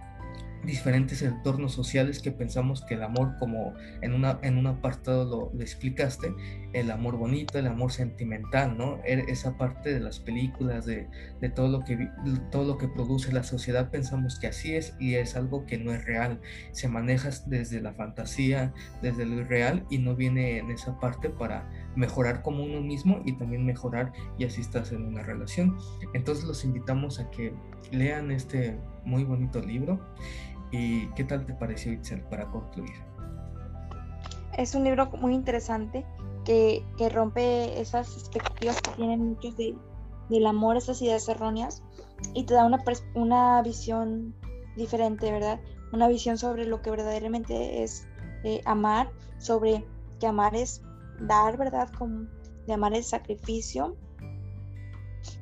diferentes 0.63 1.21
entornos 1.21 1.73
sociales 1.73 2.19
que 2.19 2.31
pensamos 2.31 2.83
que 2.83 2.95
el 2.95 3.03
amor, 3.03 3.35
como 3.39 3.73
en, 4.01 4.13
una, 4.13 4.39
en 4.41 4.57
un 4.57 4.67
apartado 4.67 5.51
lo, 5.53 5.61
explicaste, 5.61 6.33
el 6.73 6.91
amor 6.91 7.17
bonito, 7.17 7.57
el 7.57 7.67
amor 7.67 7.91
sentimental, 7.91 8.77
¿no? 8.77 8.99
E, 9.05 9.25
esa 9.29 9.57
parte 9.57 9.93
de 9.93 9.99
las 9.99 10.19
películas, 10.19 10.85
de, 10.85 11.07
de, 11.41 11.49
todo, 11.49 11.67
lo 11.67 11.83
que, 11.83 12.09
todo 12.51 12.65
lo 12.65 12.77
que 12.77 12.87
produce 12.87 13.31
la 13.31 13.43
sociedad, 13.43 13.89
pensamos 13.89 14.39
que 14.39 14.47
así 14.47 14.75
es 14.75 14.95
y 14.99 15.15
es 15.15 15.35
algo 15.35 15.65
que 15.65 15.77
no 15.77 15.93
es 15.93 16.05
real. 16.05 16.41
Se 16.71 16.87
maneja 16.87 17.29
desde 17.45 17.81
la 17.81 17.93
fantasía, 17.93 18.73
desde 19.01 19.25
lo 19.25 19.35
irreal 19.35 19.85
y 19.89 19.99
no 19.99 20.15
viene 20.15 20.57
en 20.57 20.71
esa 20.71 20.99
parte 20.99 21.29
para 21.29 21.69
mejorar 21.95 22.41
como 22.41 22.63
uno 22.63 22.81
mismo 22.81 23.21
y 23.25 23.33
también 23.33 23.65
mejorar 23.65 24.11
y 24.37 24.45
así 24.45 24.61
estás 24.61 24.91
en 24.91 25.05
una 25.05 25.23
relación. 25.23 25.77
Entonces 26.13 26.45
los 26.45 26.63
invitamos 26.63 27.19
a 27.19 27.29
que 27.29 27.53
lean 27.91 28.31
este 28.31 28.77
muy 29.05 29.23
bonito 29.23 29.61
libro 29.61 29.99
¿Y 30.71 31.07
qué 31.13 31.23
tal 31.23 31.45
te 31.45 31.53
pareció 31.53 31.93
Itzel 31.93 32.21
para 32.23 32.45
concluir? 32.51 32.93
Es 34.57 34.75
un 34.75 34.83
libro 34.83 35.07
muy 35.19 35.33
interesante 35.33 36.05
que, 36.45 36.85
que 36.97 37.09
rompe 37.09 37.79
esas 37.79 38.11
expectativas 38.13 38.81
que 38.81 38.91
tienen 38.91 39.29
muchos 39.29 39.55
de, 39.57 39.75
del 40.29 40.45
amor, 40.45 40.77
esas 40.77 41.01
ideas 41.01 41.27
erróneas, 41.27 41.81
y 42.33 42.43
te 42.43 42.53
da 42.53 42.65
una, 42.65 42.83
una 43.15 43.61
visión 43.63 44.35
diferente, 44.75 45.31
¿verdad? 45.31 45.59
Una 45.91 46.07
visión 46.07 46.37
sobre 46.37 46.65
lo 46.65 46.81
que 46.81 46.91
verdaderamente 46.91 47.83
es 47.83 48.07
eh, 48.43 48.61
amar, 48.65 49.11
sobre 49.37 49.85
que 50.19 50.27
amar 50.27 50.55
es 50.55 50.81
dar, 51.21 51.57
¿verdad? 51.57 51.89
Como 51.97 52.27
de 52.67 52.73
amar 52.73 52.93
el 52.93 53.03
sacrificio. 53.03 53.95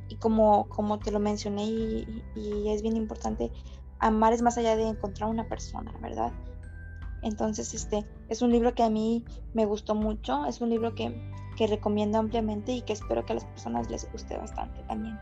Y 0.09 0.15
como, 0.15 0.69
como 0.69 0.99
te 0.99 1.11
lo 1.11 1.19
mencioné, 1.19 1.65
y 1.65 2.65
es 2.67 2.81
bien 2.81 2.95
importante, 2.95 3.51
amar 3.99 4.33
es 4.33 4.41
más 4.41 4.57
allá 4.57 4.75
de 4.75 4.87
encontrar 4.87 5.29
una 5.29 5.47
persona, 5.47 5.93
¿verdad? 6.01 6.31
Entonces, 7.21 7.73
este 7.73 8.05
es 8.29 8.41
un 8.41 8.51
libro 8.51 8.73
que 8.75 8.83
a 8.83 8.89
mí 8.89 9.25
me 9.53 9.65
gustó 9.65 9.95
mucho, 9.95 10.45
es 10.45 10.61
un 10.61 10.69
libro 10.69 10.93
que, 10.95 11.13
que 11.57 11.67
recomiendo 11.67 12.17
ampliamente 12.19 12.71
y 12.71 12.81
que 12.81 12.93
espero 12.93 13.25
que 13.25 13.33
a 13.33 13.35
las 13.35 13.45
personas 13.45 13.89
les 13.89 14.09
guste 14.11 14.37
bastante 14.37 14.81
también. 14.83 15.17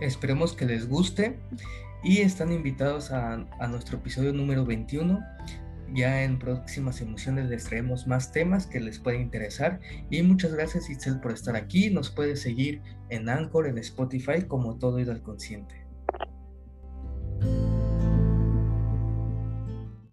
Esperemos 0.00 0.54
que 0.54 0.64
les 0.64 0.88
guste 0.88 1.38
y 2.02 2.20
están 2.20 2.52
invitados 2.52 3.10
a, 3.10 3.34
a 3.58 3.66
nuestro 3.66 3.98
episodio 3.98 4.32
número 4.32 4.64
21 4.64 5.20
ya 5.94 6.22
en 6.22 6.38
próximas 6.38 7.00
emociones 7.00 7.48
les 7.48 7.64
traemos 7.64 8.06
más 8.06 8.32
temas 8.32 8.66
que 8.66 8.80
les 8.80 8.98
pueden 8.98 9.22
interesar. 9.22 9.80
Y 10.10 10.22
muchas 10.22 10.54
gracias 10.54 10.90
Itzel 10.90 11.20
por 11.20 11.32
estar 11.32 11.56
aquí. 11.56 11.90
Nos 11.90 12.10
puedes 12.10 12.40
seguir 12.40 12.82
en 13.08 13.28
Anchor, 13.28 13.66
en 13.66 13.78
Spotify, 13.78 14.42
como 14.46 14.78
todo 14.78 14.98
ido 15.00 15.12
al 15.12 15.22
consciente. 15.22 15.79